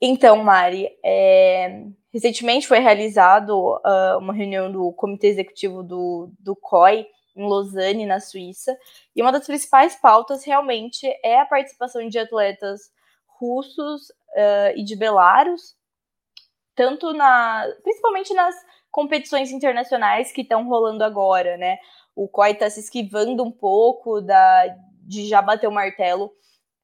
Então, 0.00 0.42
Mari, 0.42 0.90
é, 1.04 1.86
recentemente 2.12 2.66
foi 2.66 2.78
realizado 2.78 3.76
uh, 3.76 4.18
uma 4.18 4.32
reunião 4.32 4.70
do 4.70 4.92
Comitê 4.92 5.28
Executivo 5.28 5.82
do, 5.82 6.30
do 6.38 6.56
COI, 6.56 7.06
em 7.36 7.48
Lausanne, 7.48 8.06
na 8.06 8.20
Suíça, 8.20 8.76
e 9.14 9.22
uma 9.22 9.32
das 9.32 9.46
principais 9.46 9.96
pautas 9.96 10.44
realmente 10.44 11.06
é 11.22 11.40
a 11.40 11.46
participação 11.46 12.06
de 12.08 12.18
atletas 12.18 12.92
russos 13.26 14.10
uh, 14.10 14.76
e 14.76 14.84
de 14.84 14.96
Belarus, 14.96 15.74
tanto 16.74 17.12
na, 17.12 17.66
principalmente 17.82 18.32
nas 18.34 18.54
competições 18.90 19.50
internacionais 19.50 20.32
que 20.32 20.42
estão 20.42 20.66
rolando 20.68 21.02
agora, 21.02 21.56
né? 21.56 21.78
O 22.14 22.28
COI 22.28 22.52
está 22.52 22.70
se 22.70 22.80
esquivando 22.80 23.42
um 23.42 23.50
pouco 23.50 24.20
da, 24.20 24.66
de 25.00 25.26
já 25.26 25.42
bater 25.42 25.66
o 25.66 25.72
martelo 25.72 26.32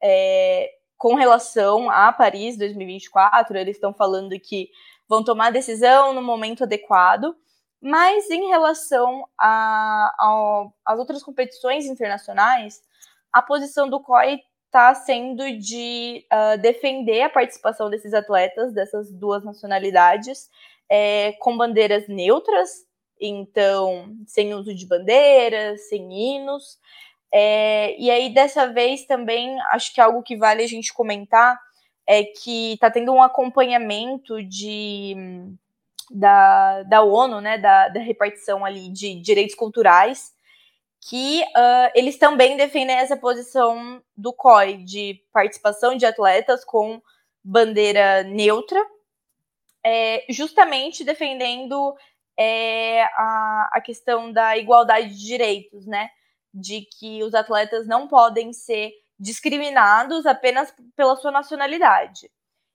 é, 0.03 0.71
com 0.97 1.15
relação 1.15 1.89
a 1.89 2.13
Paris 2.13 2.57
2024. 2.59 3.57
Eles 3.57 3.77
estão 3.77 3.95
falando 3.95 4.39
que 4.41 4.71
vão 5.09 5.23
tomar 5.23 5.47
a 5.47 5.53
decisão 5.53 6.13
no 6.13 6.23
momento 6.23 6.65
adequado. 6.65 7.35
Mas 7.81 8.29
em 8.29 8.49
relação 8.49 9.27
às 9.39 10.99
outras 10.99 11.23
competições 11.23 11.87
internacionais, 11.87 12.83
a 13.33 13.41
posição 13.41 13.89
do 13.89 14.01
COI 14.01 14.41
está 14.71 14.95
sendo 14.95 15.59
de 15.59 16.25
uh, 16.33 16.57
defender 16.59 17.23
a 17.23 17.29
participação 17.29 17.91
desses 17.91 18.15
atletas, 18.15 18.73
dessas 18.73 19.13
duas 19.13 19.45
nacionalidades, 19.45 20.49
é, 20.89 21.33
com 21.41 21.57
bandeiras 21.57 22.07
neutras, 22.07 22.71
então 23.21 24.17
sem 24.27 24.55
uso 24.55 24.73
de 24.73 24.87
bandeiras, 24.87 25.89
sem 25.89 26.13
hinos. 26.13 26.79
É, 27.33 27.97
e 28.01 28.11
aí, 28.11 28.33
dessa 28.33 28.73
vez 28.73 29.05
também, 29.07 29.61
acho 29.73 29.93
que 29.93 30.01
algo 30.01 30.23
que 30.23 30.37
vale 30.37 30.63
a 30.63 30.69
gente 30.69 30.95
comentar 30.95 31.59
é 32.07 32.25
que 32.25 32.75
está 32.75 32.91
tendo 32.91 33.13
um 33.13 33.23
acompanhamento 33.23 34.43
de 34.43 35.15
da, 36.13 36.83
da 36.85 37.03
ONU, 37.03 37.41
né, 37.41 37.59
da, 37.59 37.89
da 37.89 38.01
repartição 38.01 38.65
ali 38.65 38.89
de 38.89 39.21
direitos 39.21 39.55
culturais, 39.55 40.33
que 41.01 41.43
uh, 41.43 41.91
eles 41.95 42.19
também 42.19 42.57
defendem 42.57 42.97
essa 42.97 43.17
posição 43.17 44.03
do 44.17 44.33
COI, 44.33 44.79
de 44.79 45.23
participação 45.33 45.97
de 45.97 46.05
atletas 46.05 46.65
com 46.65 47.01
bandeira 47.43 48.23
neutra, 48.23 48.79
é, 49.83 50.27
justamente 50.29 51.03
defendendo 51.03 51.97
é, 52.39 53.03
a, 53.03 53.71
a 53.73 53.81
questão 53.81 54.31
da 54.31 54.59
igualdade 54.59 55.09
de 55.09 55.25
direitos, 55.25 55.87
né? 55.87 56.11
De 56.53 56.83
que 56.83 57.23
os 57.23 57.35
atletas 57.35 57.87
não 57.87 58.07
podem 58.07 58.53
ser 58.53 58.93
discriminados 59.19 60.27
apenas 60.27 60.75
pela 60.95 61.17
sua 61.17 61.31
nacionalidade. 61.31 62.31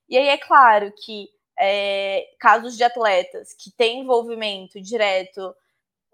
E 0.08 0.16
aí 0.16 0.28
é 0.28 0.38
claro 0.38 0.92
que 1.04 1.28
é, 1.58 2.26
casos 2.38 2.76
de 2.76 2.84
atletas 2.84 3.54
que 3.54 3.70
têm 3.70 4.00
envolvimento 4.00 4.80
direto 4.80 5.54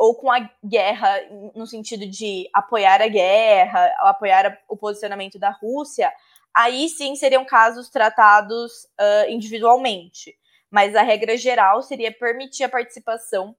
ou 0.02 0.16
com 0.16 0.32
a 0.32 0.50
guerra, 0.64 1.20
no 1.54 1.64
sentido 1.64 2.04
de 2.04 2.50
apoiar 2.52 3.00
a 3.00 3.06
guerra, 3.06 3.86
apoiar 4.00 4.60
o 4.68 4.76
posicionamento 4.76 5.38
da 5.38 5.50
Rússia, 5.50 6.12
aí 6.52 6.88
sim 6.88 7.14
seriam 7.14 7.44
casos 7.44 7.88
tratados 7.88 8.82
uh, 9.00 9.30
individualmente. 9.30 10.36
Mas 10.68 10.96
a 10.96 11.02
regra 11.02 11.36
geral 11.36 11.82
seria 11.82 12.10
permitir 12.10 12.64
a 12.64 12.68
participação 12.68 13.54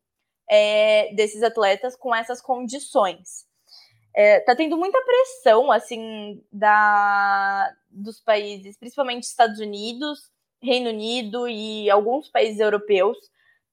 é, 0.50 1.14
desses 1.16 1.42
atletas 1.44 1.96
com 1.96 2.14
essas 2.14 2.42
condições. 2.42 3.46
É, 4.14 4.42
tá 4.42 4.54
tendo 4.54 4.78
muita 4.78 5.00
pressão, 5.02 5.72
assim, 5.72 6.44
da, 6.52 7.74
dos 7.90 8.20
países, 8.20 8.78
principalmente 8.78 9.24
Estados 9.24 9.60
Unidos, 9.60 10.30
Reino 10.62 10.90
Unido 10.90 11.48
e 11.48 11.90
alguns 11.90 12.28
países 12.28 12.60
europeus 12.60 13.18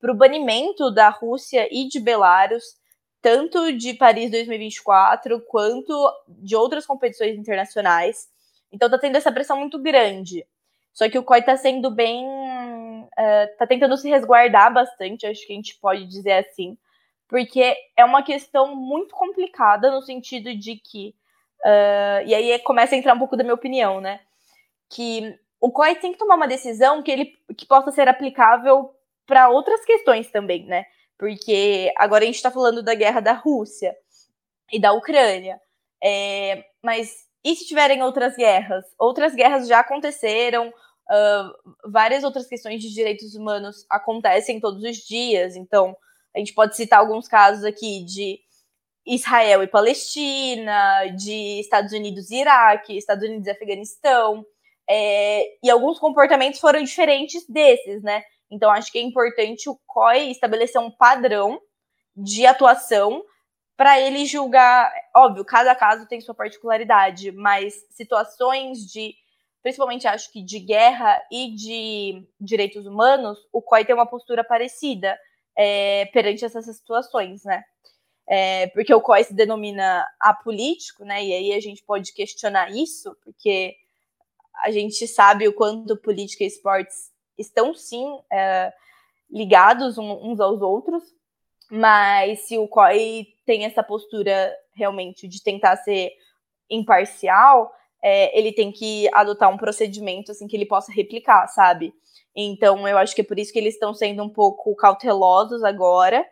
para 0.00 0.10
o 0.10 0.16
banimento 0.16 0.90
da 0.90 1.10
Rússia 1.10 1.68
e 1.70 1.86
de 1.86 2.00
Belarus, 2.00 2.64
tanto 3.20 3.72
de 3.72 3.94
Paris 3.94 4.30
2024 4.30 5.40
quanto 5.42 5.92
de 6.26 6.56
outras 6.56 6.86
competições 6.86 7.36
internacionais. 7.36 8.28
Então 8.72 8.86
está 8.86 8.98
tendo 8.98 9.16
essa 9.16 9.30
pressão 9.30 9.58
muito 9.58 9.78
grande. 9.78 10.46
Só 10.92 11.08
que 11.08 11.18
o 11.18 11.22
COI 11.22 11.40
está 11.40 11.56
sendo 11.56 11.90
bem. 11.90 12.24
está 13.52 13.64
uh, 13.64 13.68
tentando 13.68 13.96
se 13.96 14.08
resguardar 14.08 14.72
bastante, 14.72 15.26
acho 15.26 15.46
que 15.46 15.52
a 15.52 15.56
gente 15.56 15.78
pode 15.80 16.06
dizer 16.06 16.32
assim, 16.32 16.76
porque 17.28 17.76
é 17.96 18.04
uma 18.04 18.22
questão 18.22 18.74
muito 18.74 19.14
complicada 19.14 19.90
no 19.90 20.02
sentido 20.02 20.54
de 20.56 20.76
que. 20.76 21.14
Uh, 21.60 22.24
e 22.26 22.34
aí 22.34 22.58
começa 22.60 22.94
a 22.94 22.98
entrar 22.98 23.14
um 23.14 23.18
pouco 23.18 23.36
da 23.36 23.44
minha 23.44 23.54
opinião, 23.54 24.00
né? 24.00 24.20
Que 24.88 25.38
o 25.60 25.70
COI 25.70 25.94
tem 25.96 26.12
que 26.12 26.18
tomar 26.18 26.36
uma 26.36 26.48
decisão 26.48 27.02
que 27.02 27.10
ele 27.10 27.32
que 27.56 27.66
possa 27.66 27.90
ser 27.90 28.08
aplicável 28.08 28.94
para 29.26 29.48
outras 29.48 29.85
questões 29.85 30.30
também, 30.30 30.66
né? 30.66 30.85
Porque 31.18 31.92
agora 31.96 32.24
a 32.24 32.26
gente 32.26 32.37
está 32.37 32.50
falando 32.50 32.83
da 32.83 32.94
guerra 32.94 33.20
da 33.20 33.33
Rússia 33.33 33.94
e 34.72 34.80
da 34.80 34.92
Ucrânia. 34.92 35.61
É, 36.02 36.64
mas 36.83 37.28
e 37.44 37.54
se 37.56 37.66
tiverem 37.66 38.02
outras 38.02 38.37
guerras? 38.37 38.85
Outras 38.98 39.35
guerras 39.35 39.66
já 39.66 39.80
aconteceram, 39.80 40.68
uh, 40.68 41.90
várias 41.90 42.22
outras 42.22 42.46
questões 42.46 42.83
de 42.83 42.92
direitos 42.92 43.35
humanos 43.35 43.87
acontecem 43.90 44.61
todos 44.61 44.83
os 44.83 44.96
dias. 44.98 45.56
Então, 45.56 45.96
a 46.35 46.38
gente 46.38 46.54
pode 46.54 46.76
citar 46.76 47.00
alguns 47.00 47.26
casos 47.26 47.64
aqui 47.64 48.04
de 48.04 48.38
Israel 49.06 49.62
e 49.62 49.66
Palestina, 49.66 51.06
de 51.16 51.61
Estados 51.61 51.92
Unidos 51.92 52.30
e 52.30 52.37
Iraque, 52.40 52.96
Estados 52.96 53.24
Unidos 53.26 53.46
e 53.46 53.50
Afeganistão. 53.50 54.44
É, 54.88 55.44
e 55.62 55.70
alguns 55.70 55.98
comportamentos 55.98 56.61
foram 56.61 56.83
diferentes 56.83 57.46
desses, 57.48 58.02
né? 58.02 58.22
Então, 58.50 58.70
acho 58.70 58.90
que 58.90 58.98
é 58.98 59.02
importante 59.02 59.68
o 59.68 59.78
COI 59.86 60.30
estabelecer 60.30 60.80
um 60.80 60.90
padrão 60.90 61.60
de 62.16 62.46
atuação 62.46 63.22
para 63.76 64.00
ele 64.00 64.26
julgar. 64.26 64.92
Óbvio, 65.16 65.44
cada 65.44 65.74
caso 65.74 66.06
tem 66.06 66.20
sua 66.20 66.34
particularidade, 66.34 67.32
mas 67.32 67.74
situações 67.90 68.80
de, 68.80 69.14
principalmente 69.62 70.06
acho 70.06 70.30
que 70.32 70.42
de 70.44 70.58
guerra 70.58 71.22
e 71.30 71.54
de 71.54 72.28
direitos 72.40 72.86
humanos, 72.86 73.38
o 73.52 73.62
COI 73.62 73.84
tem 73.84 73.94
uma 73.94 74.06
postura 74.06 74.44
parecida 74.44 75.18
é, 75.56 76.06
perante 76.12 76.44
essas 76.44 76.66
situações, 76.66 77.44
né? 77.44 77.64
É, 78.28 78.66
porque 78.68 78.94
o 78.94 79.00
COI 79.00 79.24
se 79.24 79.34
denomina 79.34 80.06
apolítico, 80.20 81.04
né? 81.04 81.24
E 81.24 81.32
aí 81.32 81.52
a 81.52 81.60
gente 81.60 81.82
pode 81.84 82.12
questionar 82.12 82.70
isso, 82.70 83.16
porque 83.24 83.74
a 84.62 84.70
gente 84.70 85.06
sabe 85.08 85.48
o 85.48 85.54
quanto 85.54 85.96
política 85.96 86.44
e 86.44 86.46
esportes 86.46 87.10
estão 87.40 87.74
sim 87.74 88.18
é, 88.31 88.72
ligados 89.31 89.98
uns 89.98 90.40
aos 90.40 90.61
outros, 90.61 91.03
mas 91.70 92.40
se 92.40 92.59
o 92.59 92.68
COI 92.68 93.29
tem 93.46 93.64
essa 93.64 93.83
postura 93.83 94.53
realmente 94.74 95.29
de 95.29 95.42
tentar 95.42 95.76
ser 95.76 96.12
imparcial, 96.68 97.72
é, 98.03 98.37
ele 98.38 98.53
tem 98.53 98.72
que 98.72 99.09
adotar 99.12 99.50
um 99.50 99.57
procedimento 99.57 100.33
assim 100.33 100.46
que 100.46 100.57
ele 100.57 100.66
possa 100.66 100.92
replicar, 100.92 101.46
sabe? 101.48 101.92
Então 102.35 102.87
eu 102.87 102.96
acho 102.96 103.14
que 103.14 103.20
é 103.20 103.24
por 103.24 103.38
isso 103.38 103.53
que 103.53 103.59
eles 103.59 103.74
estão 103.74 103.92
sendo 103.92 104.22
um 104.22 104.29
pouco 104.29 104.74
cautelosos 104.74 105.62
agora. 105.62 106.24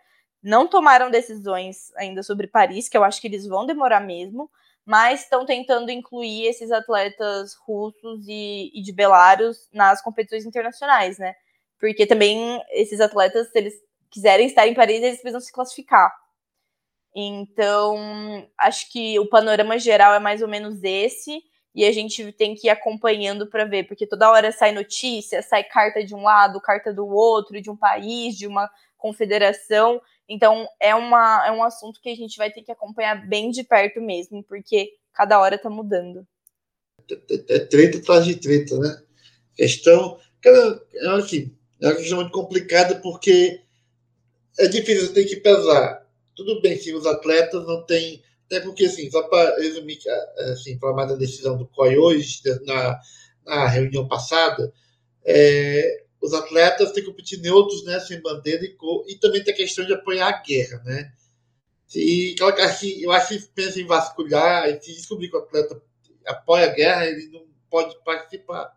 Não 0.42 0.66
tomaram 0.66 1.10
decisões 1.10 1.92
ainda 1.96 2.22
sobre 2.22 2.46
Paris, 2.46 2.88
que 2.88 2.96
eu 2.96 3.04
acho 3.04 3.20
que 3.20 3.26
eles 3.26 3.46
vão 3.46 3.66
demorar 3.66 4.00
mesmo, 4.00 4.50
mas 4.88 5.24
estão 5.24 5.44
tentando 5.44 5.90
incluir 5.90 6.46
esses 6.46 6.72
atletas 6.72 7.54
russos 7.66 8.26
e, 8.26 8.72
e 8.74 8.80
de 8.80 8.90
Belarus 8.90 9.68
nas 9.70 10.00
competições 10.00 10.46
internacionais, 10.46 11.18
né? 11.18 11.34
Porque 11.78 12.06
também 12.06 12.58
esses 12.70 12.98
atletas, 12.98 13.52
se 13.52 13.58
eles 13.58 13.74
quiserem 14.10 14.46
estar 14.46 14.66
em 14.66 14.72
Paris, 14.72 15.02
eles 15.02 15.20
precisam 15.20 15.42
se 15.42 15.52
classificar. 15.52 16.10
Então, 17.14 18.48
acho 18.58 18.90
que 18.90 19.18
o 19.18 19.28
panorama 19.28 19.78
geral 19.78 20.14
é 20.14 20.18
mais 20.18 20.40
ou 20.40 20.48
menos 20.48 20.82
esse, 20.82 21.42
e 21.74 21.84
a 21.84 21.92
gente 21.92 22.32
tem 22.32 22.54
que 22.54 22.68
ir 22.68 22.70
acompanhando 22.70 23.46
para 23.46 23.66
ver, 23.66 23.86
porque 23.86 24.06
toda 24.06 24.30
hora 24.30 24.50
sai 24.50 24.72
notícia, 24.72 25.42
sai 25.42 25.64
carta 25.64 26.02
de 26.02 26.14
um 26.14 26.22
lado, 26.22 26.62
carta 26.62 26.94
do 26.94 27.06
outro, 27.06 27.60
de 27.60 27.70
um 27.70 27.76
país, 27.76 28.38
de 28.38 28.46
uma 28.46 28.70
confederação. 28.96 30.00
Então, 30.28 30.68
é, 30.78 30.94
uma, 30.94 31.46
é 31.46 31.50
um 31.50 31.62
assunto 31.62 32.00
que 32.00 32.10
a 32.10 32.14
gente 32.14 32.36
vai 32.36 32.50
ter 32.50 32.62
que 32.62 32.70
acompanhar 32.70 33.26
bem 33.26 33.50
de 33.50 33.64
perto 33.64 34.00
mesmo, 34.00 34.42
porque 34.44 34.92
cada 35.12 35.40
hora 35.40 35.54
está 35.54 35.70
mudando. 35.70 36.26
É, 37.10 37.54
é 37.56 37.58
treta 37.60 37.98
atrás 37.98 38.26
de 38.26 38.36
treta, 38.36 38.78
né? 38.78 39.02
Questão. 39.56 40.18
Cara, 40.42 40.82
é 40.94 41.08
assim, 41.08 41.56
é 41.80 41.86
uma 41.86 41.96
questão 41.96 42.18
muito 42.18 42.32
complicada 42.32 42.96
porque 42.96 43.62
é 44.58 44.68
difícil, 44.68 45.14
tem 45.14 45.26
que 45.26 45.36
pesar. 45.36 46.06
Tudo 46.34 46.60
bem 46.60 46.76
se 46.76 46.92
os 46.92 47.06
atletas 47.06 47.66
não 47.66 47.84
têm. 47.86 48.22
Até 48.46 48.60
porque, 48.60 48.86
assim, 48.86 49.10
só 49.10 49.22
para 49.24 49.56
resumir, 49.60 49.98
assim, 50.52 50.78
falar 50.78 50.94
mais 50.94 51.08
da 51.08 51.16
decisão 51.16 51.56
do 51.56 51.66
COI 51.68 51.98
hoje, 51.98 52.40
na, 52.64 52.98
na 53.44 53.68
reunião 53.68 54.08
passada, 54.08 54.72
é, 55.24 56.04
os 56.20 56.32
atletas 56.32 56.92
têm 56.92 57.02
que 57.02 57.10
competir 57.10 57.40
neutros, 57.40 57.84
né, 57.84 58.00
sem 58.00 58.20
bandeira 58.20 58.64
e 58.64 58.74
cor, 58.74 59.04
e 59.08 59.14
também 59.16 59.42
tem 59.42 59.54
a 59.54 59.56
questão 59.56 59.84
de 59.84 59.92
apoiar 59.92 60.28
a 60.28 60.42
guerra, 60.42 60.82
né? 60.84 61.12
E 61.94 62.34
assim, 62.58 63.00
eu 63.00 63.10
acho 63.12 63.38
que 63.38 63.48
pensa 63.54 63.80
em 63.80 63.86
vasculhar, 63.86 64.68
e 64.68 64.80
se 64.80 64.94
descobrir 64.94 65.30
que 65.30 65.36
o 65.36 65.40
atleta 65.40 65.80
apoia 66.26 66.66
a 66.66 66.74
guerra, 66.74 67.06
ele 67.06 67.28
não 67.28 67.46
pode 67.70 67.96
participar. 68.04 68.76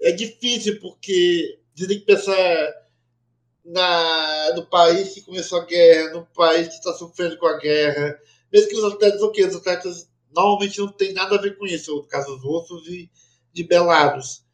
É 0.00 0.12
difícil, 0.12 0.78
porque 0.80 1.58
tem 1.74 1.98
que 1.98 2.06
pensar 2.06 2.36
na, 3.64 4.52
no 4.54 4.66
país 4.66 5.14
que 5.14 5.22
começou 5.22 5.60
a 5.60 5.64
guerra, 5.64 6.12
no 6.12 6.26
país 6.26 6.68
que 6.68 6.74
está 6.74 6.92
sofrendo 6.92 7.36
com 7.38 7.46
a 7.46 7.58
guerra. 7.58 8.18
Mesmo 8.52 8.68
que 8.68 8.76
os 8.76 8.92
atletas, 8.92 9.22
ok, 9.22 9.44
os 9.44 9.56
atletas 9.56 10.08
normalmente 10.34 10.78
não 10.78 10.88
tem 10.88 11.12
nada 11.12 11.36
a 11.36 11.40
ver 11.40 11.58
com 11.58 11.66
isso, 11.66 11.96
o 11.96 12.04
caso 12.04 12.36
dos 12.36 12.44
russos 12.44 12.86
e 12.86 13.10
de 13.52 13.64
Belarus. 13.64 14.45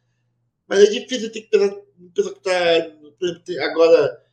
Mas 0.73 0.85
é 0.85 0.89
difícil 0.89 1.31
ter 1.31 1.41
que 1.41 1.49
pensar, 1.51 1.75
pessoa 2.15 2.33
que 2.33 2.39
está 3.51 3.63
agora, 3.63 4.25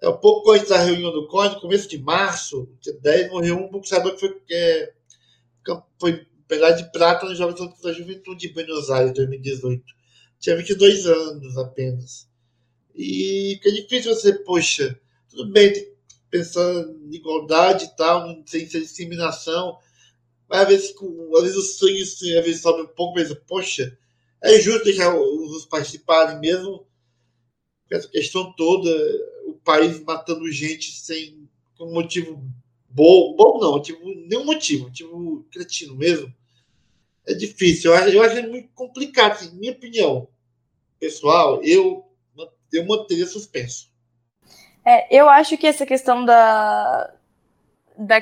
é 0.00 0.08
um 0.08 0.16
pouco 0.18 0.52
antes 0.52 0.68
da 0.68 0.78
reunião 0.78 1.10
do 1.10 1.26
COD, 1.26 1.60
começo 1.60 1.88
de 1.88 1.98
março, 1.98 2.72
dia 2.80 2.92
10, 2.92 3.32
morreu 3.32 3.56
um 3.56 3.68
boxeador 3.68 4.14
que 4.14 4.20
foi, 4.20 4.40
é, 4.52 4.92
foi 5.98 6.24
pegar 6.46 6.70
de 6.70 6.88
prata 6.92 7.26
nos 7.26 7.36
Jogos 7.36 7.80
da 7.82 7.92
Juventude 7.92 8.46
de 8.46 8.54
Buenos 8.54 8.88
Aires, 8.88 9.12
2018. 9.14 9.82
Tinha 10.38 10.54
22 10.54 11.06
anos 11.06 11.58
apenas. 11.58 12.28
E 12.94 13.58
fica 13.60 13.72
difícil 13.72 14.14
você, 14.14 14.32
poxa, 14.44 14.96
tudo 15.28 15.50
bem, 15.50 15.72
pensando 16.30 17.00
em 17.04 17.16
igualdade 17.16 17.86
e 17.86 17.96
tal, 17.96 18.32
sem 18.46 18.64
ser 18.68 18.78
discriminação, 18.78 19.76
mas 20.48 20.60
às 20.60 20.68
vezes, 20.68 20.94
às 21.34 21.42
vezes 21.42 21.56
o 21.56 21.62
sangue 21.62 22.02
às 22.02 22.44
vezes 22.44 22.62
sobe 22.62 22.82
um 22.82 22.86
pouco, 22.86 23.18
mas 23.18 23.34
poxa, 23.48 23.98
é 24.42 24.58
justo 24.60 24.84
deixar 24.84 25.14
os 25.14 25.64
participarem 25.66 26.40
mesmo, 26.40 26.86
essa 27.90 28.08
questão 28.08 28.52
toda, 28.52 28.90
o 29.46 29.54
país 29.54 30.00
matando 30.04 30.50
gente 30.50 30.92
sem 30.92 31.48
um 31.80 31.92
motivo 31.92 32.42
bom, 32.88 33.34
bom 33.34 33.58
não, 33.58 33.72
motivo, 33.72 33.98
nenhum 34.04 34.44
motivo, 34.44 34.84
motivo 34.84 35.46
cretino 35.50 35.96
mesmo. 35.96 36.32
É 37.26 37.34
difícil, 37.34 37.90
eu 37.90 37.96
acho, 37.96 38.08
eu 38.08 38.22
acho 38.22 38.48
muito 38.48 38.68
complicado, 38.74 39.32
assim, 39.32 39.56
minha 39.56 39.72
opinião 39.72 40.28
pessoal, 40.98 41.62
eu 41.62 42.10
eu 42.72 42.86
manteria 42.86 43.26
suspenso. 43.26 43.90
É, 44.84 45.14
eu 45.14 45.28
acho 45.28 45.56
que 45.58 45.66
essa 45.66 45.84
questão 45.84 46.24
da, 46.24 47.12
da, 47.98 48.18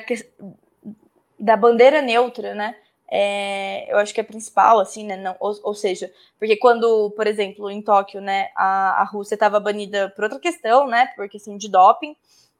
da 1.39 1.57
bandeira 1.57 2.01
neutra, 2.01 2.53
né? 2.53 2.75
É, 3.11 3.91
eu 3.91 3.97
acho 3.97 4.13
que 4.13 4.21
é 4.21 4.23
principal, 4.23 4.79
assim, 4.79 5.03
né? 5.03 5.17
Não, 5.17 5.35
ou, 5.39 5.53
ou, 5.63 5.73
seja, 5.73 6.11
porque 6.37 6.55
quando, 6.57 7.11
por 7.15 7.25
exemplo, 7.25 7.69
em 7.71 7.81
Tóquio, 7.81 8.21
né, 8.21 8.49
a, 8.55 9.01
a 9.01 9.03
Rússia 9.03 9.33
estava 9.33 9.59
banida 9.59 10.09
por 10.15 10.25
outra 10.25 10.39
questão, 10.39 10.87
né? 10.87 11.07
Por 11.15 11.27
questão 11.27 11.57
de 11.57 11.69
doping, 11.69 12.15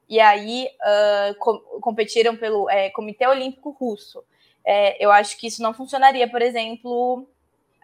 e 0.08 0.18
aí 0.18 0.68
uh, 0.80 1.34
com, 1.38 1.58
competiram 1.80 2.36
pelo 2.36 2.68
é, 2.68 2.90
Comitê 2.90 3.26
Olímpico 3.28 3.70
Russo. 3.70 4.24
É, 4.64 5.02
eu 5.02 5.12
acho 5.12 5.38
que 5.38 5.46
isso 5.46 5.62
não 5.62 5.72
funcionaria, 5.72 6.28
por 6.28 6.42
exemplo, 6.42 7.28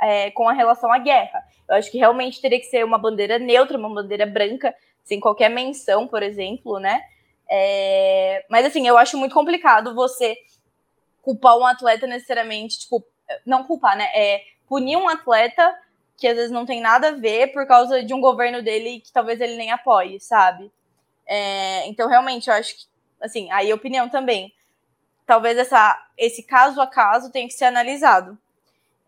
é, 0.01 0.33
com 0.33 0.49
a 0.49 0.53
relação 0.53 0.93
à 0.93 0.99
guerra. 0.99 1.43
Eu 1.69 1.77
acho 1.77 1.91
que 1.91 1.99
realmente 1.99 2.41
teria 2.41 2.59
que 2.59 2.67
ser 2.67 2.85
uma 2.85 2.99
bandeira 2.99 3.39
neutra, 3.39 3.79
uma 3.79 3.95
bandeira 3.95 4.27
branca, 4.27 4.75
sem 5.05 5.21
qualquer 5.21 5.49
menção, 5.49 6.07
por 6.09 6.23
exemplo, 6.23 6.81
né? 6.81 7.01
É, 7.49 8.45
mas 8.51 8.67
assim, 8.67 8.89
eu 8.89 8.99
acho 8.99 9.17
muito 9.17 9.33
complicado 9.33 9.95
você 9.95 10.37
culpar 11.27 11.59
um 11.59 11.67
atleta 11.67 12.07
necessariamente, 12.07 12.79
tipo, 12.79 13.05
não 13.45 13.65
culpar, 13.65 13.97
né? 13.97 14.05
É 14.15 14.45
punir 14.69 14.97
um 14.97 15.09
atleta 15.09 15.77
que 16.17 16.29
às 16.29 16.37
vezes 16.37 16.53
não 16.53 16.65
tem 16.65 16.81
nada 16.81 17.09
a 17.09 17.13
ver 17.13 17.53
por 17.53 17.67
causa 17.67 18.05
de 18.05 18.15
um 18.15 18.21
governo 18.21 18.63
dele 18.63 19.01
que 19.01 19.13
talvez 19.13 19.41
ele 19.41 19.57
nem 19.57 19.73
apoie, 19.73 20.21
sabe? 20.21 20.71
É, 21.27 21.85
então, 21.89 22.09
realmente, 22.09 22.49
eu 22.49 22.55
acho 22.55 22.77
que, 22.77 22.85
assim, 23.21 23.51
aí 23.51 23.73
opinião 23.73 24.09
também. 24.09 24.53
Talvez 25.27 25.59
essa, 25.59 26.01
esse 26.17 26.45
caso 26.45 26.81
a 26.81 26.87
caso 26.87 27.33
tenha 27.33 27.49
que 27.49 27.55
ser 27.55 27.65
analisado 27.65 28.39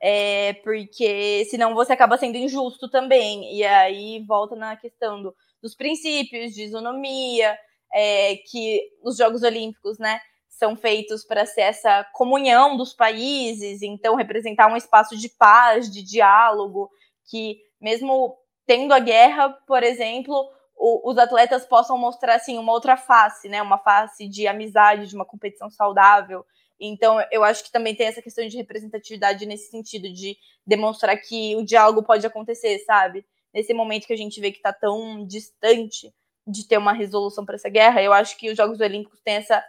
é, 0.00 0.54
porque 0.64 1.44
senão 1.50 1.72
você 1.72 1.92
acaba 1.92 2.18
sendo 2.18 2.36
injusto 2.36 2.88
também. 2.88 3.54
E 3.54 3.64
aí 3.64 4.24
volta 4.26 4.56
na 4.56 4.76
questão 4.76 5.22
do, 5.22 5.34
dos 5.62 5.76
princípios 5.76 6.52
de 6.52 6.64
isonomia, 6.64 7.56
é, 7.94 8.36
que 8.50 8.80
os 9.04 9.16
Jogos 9.16 9.42
Olímpicos, 9.44 9.98
né, 9.98 10.20
são 10.58 10.76
feitos 10.76 11.24
para 11.24 11.46
ser 11.46 11.62
essa 11.62 12.04
comunhão 12.12 12.76
dos 12.76 12.92
países, 12.92 13.80
então 13.82 14.16
representar 14.16 14.70
um 14.70 14.76
espaço 14.76 15.16
de 15.16 15.28
paz, 15.28 15.90
de 15.90 16.02
diálogo, 16.02 16.90
que 17.30 17.58
mesmo 17.80 18.36
tendo 18.66 18.92
a 18.92 18.98
guerra, 18.98 19.50
por 19.66 19.82
exemplo, 19.82 20.34
o, 20.76 21.10
os 21.10 21.16
atletas 21.16 21.64
possam 21.64 21.96
mostrar 21.96 22.34
assim 22.34 22.58
uma 22.58 22.72
outra 22.72 22.96
face, 22.96 23.48
né, 23.48 23.62
uma 23.62 23.78
face 23.78 24.28
de 24.28 24.46
amizade, 24.46 25.06
de 25.06 25.14
uma 25.14 25.24
competição 25.24 25.70
saudável. 25.70 26.44
Então, 26.80 27.18
eu 27.32 27.42
acho 27.42 27.64
que 27.64 27.72
também 27.72 27.94
tem 27.94 28.06
essa 28.06 28.22
questão 28.22 28.46
de 28.46 28.56
representatividade 28.56 29.46
nesse 29.46 29.70
sentido, 29.70 30.12
de 30.12 30.36
demonstrar 30.66 31.16
que 31.16 31.56
o 31.56 31.64
diálogo 31.64 32.02
pode 32.02 32.26
acontecer, 32.26 32.78
sabe? 32.80 33.24
Nesse 33.52 33.74
momento 33.74 34.06
que 34.06 34.12
a 34.12 34.16
gente 34.16 34.40
vê 34.40 34.52
que 34.52 34.58
está 34.58 34.72
tão 34.72 35.26
distante 35.26 36.12
de 36.46 36.66
ter 36.66 36.78
uma 36.78 36.92
resolução 36.92 37.44
para 37.44 37.56
essa 37.56 37.68
guerra, 37.68 38.02
eu 38.02 38.12
acho 38.12 38.36
que 38.36 38.50
os 38.50 38.56
Jogos 38.56 38.80
Olímpicos 38.80 39.20
têm 39.20 39.34
essa, 39.34 39.64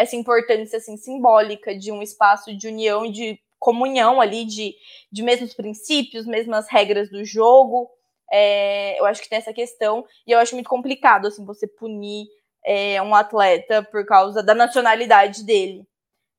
essa 0.00 0.16
importância 0.16 0.78
assim, 0.78 0.96
simbólica 0.96 1.76
de 1.76 1.92
um 1.92 2.02
espaço 2.02 2.56
de 2.56 2.68
união 2.68 3.04
e 3.06 3.12
de 3.12 3.40
comunhão 3.58 4.20
ali, 4.20 4.44
de, 4.44 4.74
de 5.12 5.22
mesmos 5.22 5.54
princípios, 5.54 6.26
mesmas 6.26 6.68
regras 6.68 7.10
do 7.10 7.24
jogo. 7.24 7.90
É, 8.32 8.98
eu 8.98 9.04
acho 9.06 9.22
que 9.22 9.28
tem 9.28 9.38
essa 9.38 9.52
questão, 9.52 10.04
e 10.26 10.32
eu 10.32 10.38
acho 10.38 10.54
muito 10.54 10.70
complicado 10.70 11.26
assim, 11.26 11.44
você 11.44 11.66
punir 11.66 12.26
é, 12.64 13.02
um 13.02 13.14
atleta 13.14 13.82
por 13.82 14.06
causa 14.06 14.42
da 14.42 14.54
nacionalidade 14.54 15.44
dele 15.44 15.84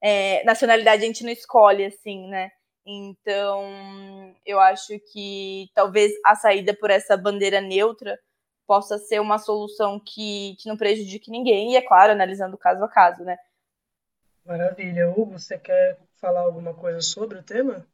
é, 0.01 0.43
nacionalidade 0.43 1.03
a 1.03 1.05
gente 1.05 1.23
não 1.23 1.31
escolhe, 1.31 1.85
assim, 1.85 2.27
né? 2.27 2.49
Então, 2.85 4.33
eu 4.45 4.59
acho 4.59 4.99
que 5.11 5.69
talvez 5.75 6.11
a 6.25 6.35
saída 6.35 6.73
por 6.73 6.89
essa 6.89 7.15
bandeira 7.15 7.61
neutra 7.61 8.17
possa 8.67 8.97
ser 8.97 9.19
uma 9.21 9.37
solução 9.37 9.99
que, 9.99 10.55
que 10.59 10.67
não 10.67 10.77
prejudique 10.77 11.29
ninguém, 11.29 11.73
e 11.73 11.75
é 11.77 11.81
claro, 11.81 12.11
analisando 12.13 12.57
caso 12.57 12.83
a 12.83 12.89
caso, 12.89 13.23
né? 13.23 13.37
Maravilha. 14.45 15.09
Hugo, 15.09 15.37
você 15.39 15.57
quer 15.57 15.99
falar 16.15 16.41
alguma 16.41 16.73
coisa 16.73 17.01
sobre 17.01 17.37
o 17.37 17.43
tema? 17.43 17.85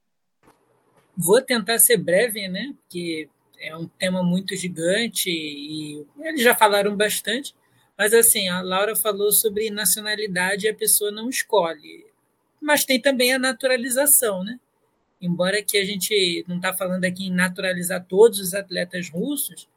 Vou 1.16 1.41
tentar 1.41 1.80
ser 1.80 1.98
breve, 1.98 2.48
né? 2.48 2.74
Porque 2.82 3.30
é 3.60 3.76
um 3.76 3.88
tema 3.88 4.24
muito 4.24 4.56
gigante 4.56 5.30
e 5.30 6.06
eles 6.20 6.41
já 6.41 6.56
falaram 6.56 6.95
bastante. 6.95 7.56
Mas 7.98 8.14
assim, 8.14 8.48
a 8.48 8.62
Laura 8.62 8.95
falou 8.95 9.32
sobre 9.32 9.72
nacionalidade 9.72 10.66
e 10.66 10.70
a 10.70 10.76
pessoa 10.76 11.12
não 11.12 11.30
escolhe. 11.30 12.06
Mas 12.62 12.86
tem 12.86 13.02
também 13.02 13.34
a 13.34 13.39
naturalização, 13.39 14.43
né? 14.43 14.60
Embora 15.20 15.64
que 15.64 15.78
a 15.78 15.86
gente 15.86 16.45
não 16.48 16.58
está 16.58 16.74
falando 16.74 17.06
aqui 17.06 17.28
em 17.28 17.34
naturalizar 17.34 18.06
todos 18.06 18.39
os 18.39 18.54
atletas 18.54 19.10
russos, 19.10 19.68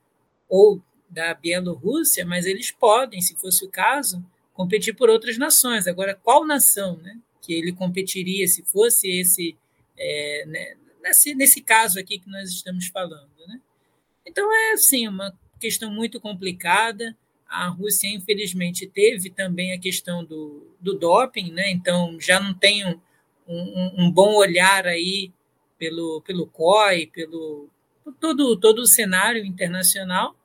ou 0.49 0.83
da 1.09 1.33
Bielorrússia, 1.33 2.27
mas 2.27 2.45
eles 2.45 2.71
podem, 2.71 3.21
se 3.21 3.35
fosse 3.37 3.65
o 3.65 3.71
caso, 3.71 4.25
competir 4.61 4.95
por 4.95 5.09
outras 5.09 5.39
nações. 5.39 5.87
Agora, 5.87 6.15
qual 6.15 6.45
nação 6.45 6.99
né, 6.99 7.19
que 7.41 7.55
ele 7.55 7.73
competiria 7.73 8.47
se 8.47 8.63
fosse 8.63 9.09
esse, 9.09 9.57
é, 9.99 10.45
né, 10.47 10.77
nesse, 11.03 11.35
nesse 11.35 11.63
caso 11.63 11.99
aqui 11.99 12.19
que 12.19 12.29
nós 12.29 12.51
estamos 12.51 12.89
falando? 12.89 13.31
Né? 13.49 13.59
Então, 14.27 14.53
é 14.53 14.73
assim, 14.73 15.09
uma 15.09 15.33
questão 15.59 15.91
muito 15.91 16.21
complicada. 16.21 17.17
A 17.49 17.69
Rússia, 17.69 18.09
infelizmente, 18.09 18.87
teve 18.87 19.31
também 19.31 19.73
a 19.73 19.81
questão 19.81 20.23
do, 20.23 20.77
do 20.79 20.93
doping, 20.93 21.51
né? 21.51 21.71
então 21.71 22.21
já 22.21 22.39
não 22.39 22.53
tem 22.53 22.87
um, 22.87 23.01
um, 23.49 24.05
um 24.05 24.11
bom 24.11 24.35
olhar 24.35 24.87
aí 24.87 25.33
pelo, 25.79 26.21
pelo 26.21 26.47
COI, 26.47 27.07
pelo 27.07 27.67
todo, 28.21 28.59
todo 28.59 28.81
o 28.81 28.87
cenário 28.87 29.43
internacional. 29.43 30.37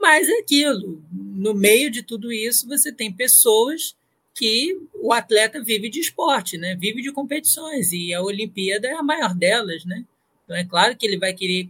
Mas 0.00 0.28
é 0.28 0.38
aquilo, 0.38 1.02
no 1.10 1.54
meio 1.54 1.90
de 1.90 2.02
tudo 2.02 2.32
isso, 2.32 2.68
você 2.68 2.92
tem 2.92 3.12
pessoas 3.12 3.96
que 4.34 4.78
o 4.94 5.12
atleta 5.12 5.62
vive 5.62 5.88
de 5.88 6.00
esporte, 6.00 6.58
né? 6.58 6.76
vive 6.76 7.00
de 7.00 7.10
competições, 7.10 7.92
e 7.92 8.12
a 8.12 8.22
Olimpíada 8.22 8.86
é 8.86 8.92
a 8.92 9.02
maior 9.02 9.34
delas. 9.34 9.84
Né? 9.84 10.04
Então, 10.44 10.56
é 10.56 10.64
claro 10.64 10.96
que 10.96 11.06
ele 11.06 11.18
vai 11.18 11.32
querer 11.32 11.68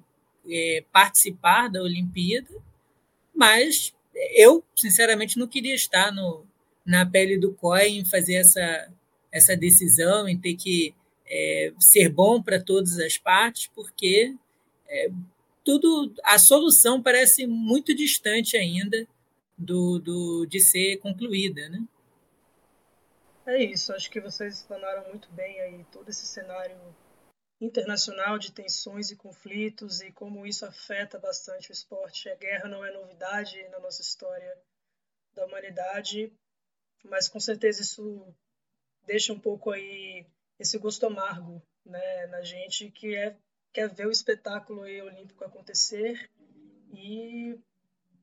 é, 0.48 0.84
participar 0.92 1.68
da 1.68 1.82
Olimpíada, 1.82 2.48
mas 3.34 3.94
eu, 4.34 4.64
sinceramente, 4.74 5.38
não 5.38 5.46
queria 5.46 5.74
estar 5.74 6.12
no, 6.12 6.44
na 6.84 7.04
pele 7.06 7.38
do 7.38 7.52
COI 7.52 7.88
em 7.88 8.04
fazer 8.04 8.34
essa, 8.34 8.88
essa 9.30 9.56
decisão, 9.56 10.28
em 10.28 10.38
ter 10.38 10.54
que 10.54 10.94
é, 11.28 11.72
ser 11.78 12.08
bom 12.08 12.42
para 12.42 12.60
todas 12.60 12.98
as 12.98 13.18
partes, 13.18 13.70
porque 13.74 14.34
é, 14.88 15.10
tudo 15.66 16.14
a 16.22 16.38
solução 16.38 17.02
parece 17.02 17.44
muito 17.44 17.92
distante 17.92 18.56
ainda 18.56 19.04
do, 19.58 19.98
do 19.98 20.46
de 20.46 20.60
ser 20.60 20.98
concluída, 20.98 21.68
né? 21.68 21.84
É 23.44 23.62
isso, 23.62 23.92
acho 23.92 24.08
que 24.08 24.20
vocês 24.20 24.58
explanaram 24.58 25.08
muito 25.08 25.28
bem 25.32 25.60
aí 25.60 25.84
todo 25.90 26.08
esse 26.08 26.24
cenário 26.24 26.78
internacional 27.60 28.38
de 28.38 28.52
tensões 28.52 29.10
e 29.10 29.16
conflitos 29.16 30.00
e 30.00 30.12
como 30.12 30.46
isso 30.46 30.64
afeta 30.64 31.18
bastante 31.18 31.70
o 31.70 31.72
esporte. 31.72 32.28
A 32.28 32.36
guerra 32.36 32.68
não 32.68 32.84
é 32.84 32.92
novidade 32.92 33.60
na 33.68 33.80
nossa 33.80 34.02
história 34.02 34.56
da 35.34 35.46
humanidade, 35.46 36.32
mas 37.04 37.28
com 37.28 37.40
certeza 37.40 37.82
isso 37.82 38.34
deixa 39.04 39.32
um 39.32 39.38
pouco 39.38 39.70
aí 39.70 40.26
esse 40.58 40.78
gosto 40.78 41.06
amargo 41.06 41.60
né, 41.84 42.26
na 42.26 42.42
gente 42.42 42.90
que 42.90 43.16
é 43.16 43.36
quer 43.76 43.92
ver 43.92 44.06
o 44.06 44.10
espetáculo 44.10 44.80
olímpico 44.80 45.44
acontecer 45.44 46.30
e 46.94 47.60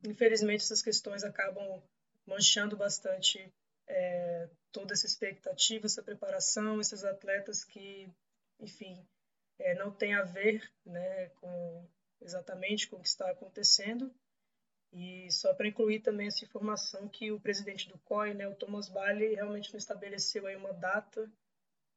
infelizmente 0.03 0.63
essas 0.63 0.81
questões 0.81 1.23
acabam 1.23 1.79
manchando 2.25 2.75
bastante 2.75 3.53
é, 3.85 4.49
toda 4.71 4.93
essa 4.93 5.05
expectativa, 5.05 5.85
essa 5.85 6.01
preparação, 6.01 6.81
esses 6.81 7.03
atletas 7.03 7.63
que, 7.63 8.09
enfim, 8.59 9.05
é, 9.59 9.75
não 9.75 9.91
tem 9.91 10.15
a 10.15 10.23
ver 10.23 10.67
né, 10.83 11.29
com 11.39 11.87
exatamente 12.19 12.87
com 12.87 12.95
o 12.95 13.01
que 13.01 13.07
está 13.07 13.29
acontecendo. 13.29 14.11
E 14.91 15.31
só 15.31 15.53
para 15.53 15.67
incluir 15.67 15.99
também 15.99 16.27
essa 16.27 16.43
informação 16.43 17.07
que 17.07 17.31
o 17.31 17.39
presidente 17.39 17.87
do 17.89 17.99
COI, 17.99 18.33
né, 18.33 18.47
o 18.47 18.55
Thomas 18.55 18.89
Bailey, 18.89 19.35
realmente 19.35 19.71
não 19.71 19.77
estabeleceu 19.77 20.47
aí 20.47 20.55
uma 20.55 20.73
data 20.73 21.31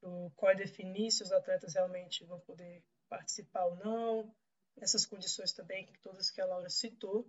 o 0.02 0.30
COI 0.36 0.54
definir 0.54 1.10
se 1.10 1.22
os 1.22 1.32
atletas 1.32 1.74
realmente 1.74 2.24
vão 2.24 2.38
poder 2.40 2.82
participar 3.08 3.64
ou 3.64 3.76
não, 3.76 4.34
essas 4.80 5.06
condições 5.06 5.52
também, 5.52 5.88
todas 6.02 6.30
que 6.30 6.40
a 6.40 6.46
Laura 6.46 6.68
citou, 6.68 7.26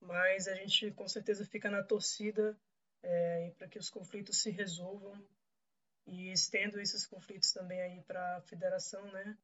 mas 0.00 0.46
a 0.46 0.54
gente 0.54 0.90
com 0.92 1.08
certeza 1.08 1.44
fica 1.44 1.70
na 1.70 1.82
torcida 1.82 2.56
é, 3.02 3.52
para 3.58 3.68
que 3.68 3.78
os 3.78 3.90
conflitos 3.90 4.38
se 4.38 4.50
resolvam 4.50 5.20
e 6.06 6.30
estendo 6.32 6.80
esses 6.80 7.06
conflitos 7.06 7.52
também 7.52 7.80
aí 7.80 8.00
para 8.02 8.36
a 8.36 8.40
federação, 8.42 9.04
né, 9.12 9.36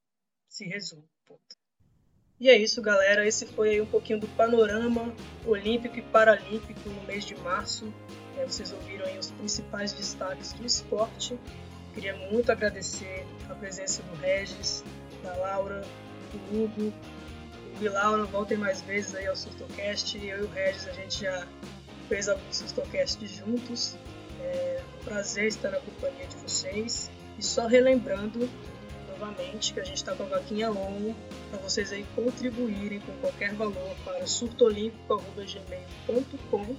se 0.49 0.65
resolvam. 0.65 1.09
E 2.39 2.51
é 2.51 2.57
isso, 2.57 2.83
galera. 2.83 3.27
Esse 3.27 3.47
foi 3.47 3.71
aí 3.71 3.81
um 3.81 3.87
pouquinho 3.87 4.19
do 4.19 4.29
panorama 4.29 5.15
olímpico 5.47 5.99
e 5.99 6.03
paralímpico 6.03 6.89
no 6.89 7.03
mês 7.05 7.25
de 7.25 7.37
março. 7.37 7.93
É, 8.37 8.45
vocês 8.45 8.73
ouviram 8.73 9.07
aí 9.07 9.19
os 9.19 9.31
principais 9.31 9.93
destaques 9.93 10.53
do 10.53 10.67
esporte. 10.67 11.39
Queria 11.95 12.17
muito 12.17 12.51
agradecer 12.51 13.25
a 13.49 13.55
presença 13.55 14.03
do 14.03 14.15
Regis, 14.17 14.83
da 15.25 15.35
Laura, 15.37 15.83
do 16.31 16.39
Hugo. 16.53 16.93
O 17.81 17.83
e 17.83 17.89
Laura, 17.89 18.23
voltem 18.25 18.57
mais 18.57 18.81
vezes 18.83 19.17
aí 19.17 19.27
ao 19.27 19.35
Surtocast. 19.35 20.17
Eu 20.17 20.43
e 20.43 20.45
o 20.45 20.49
Regis, 20.51 20.87
a 20.87 20.93
gente 20.93 21.23
já 21.23 21.45
fez 22.09 22.29
alguns 22.29 22.57
Surtocasts 22.57 23.29
juntos. 23.31 23.99
É 24.41 24.81
um 25.01 25.05
prazer 25.05 25.49
estar 25.49 25.71
na 25.71 25.81
companhia 25.81 26.27
de 26.27 26.37
vocês. 26.37 27.11
E 27.37 27.43
só 27.43 27.67
relembrando 27.67 28.49
novamente 29.09 29.75
que 29.75 29.81
a 29.81 29.85
gente 29.85 29.97
está 29.97 30.15
com 30.15 30.23
a 30.25 30.27
vaquinha 30.27 30.69
longa 30.69 31.17
para 31.51 31.59
vocês 31.61 31.91
aí 31.93 32.05
contribuírem 32.15 33.01
com 33.01 33.13
qualquer 33.15 33.55
valor 33.55 33.97
para 34.05 34.25
surtolimpico.gmail.com 34.27 36.77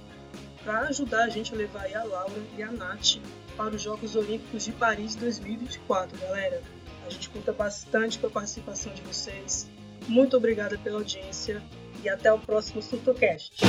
para 0.62 0.82
ajudar 0.88 1.24
a 1.24 1.28
gente 1.28 1.52
a 1.54 1.56
levar 1.56 1.92
a 1.94 2.04
Laura 2.04 2.42
e 2.56 2.62
a 2.62 2.70
Nath 2.72 3.16
para 3.56 3.74
os 3.74 3.82
Jogos 3.82 4.16
Olímpicos 4.16 4.64
de 4.64 4.72
Paris 4.72 5.14
2024, 5.14 6.18
galera. 6.18 6.62
A 7.06 7.10
gente 7.10 7.28
conta 7.30 7.52
bastante 7.52 8.18
com 8.18 8.26
a 8.26 8.30
participação 8.30 8.92
de 8.92 9.00
vocês. 9.02 9.68
Muito 10.08 10.36
obrigada 10.36 10.76
pela 10.76 10.98
audiência 10.98 11.62
e 12.02 12.08
até 12.08 12.32
o 12.32 12.38
próximo 12.38 12.82
SurtoCast. 12.82 13.64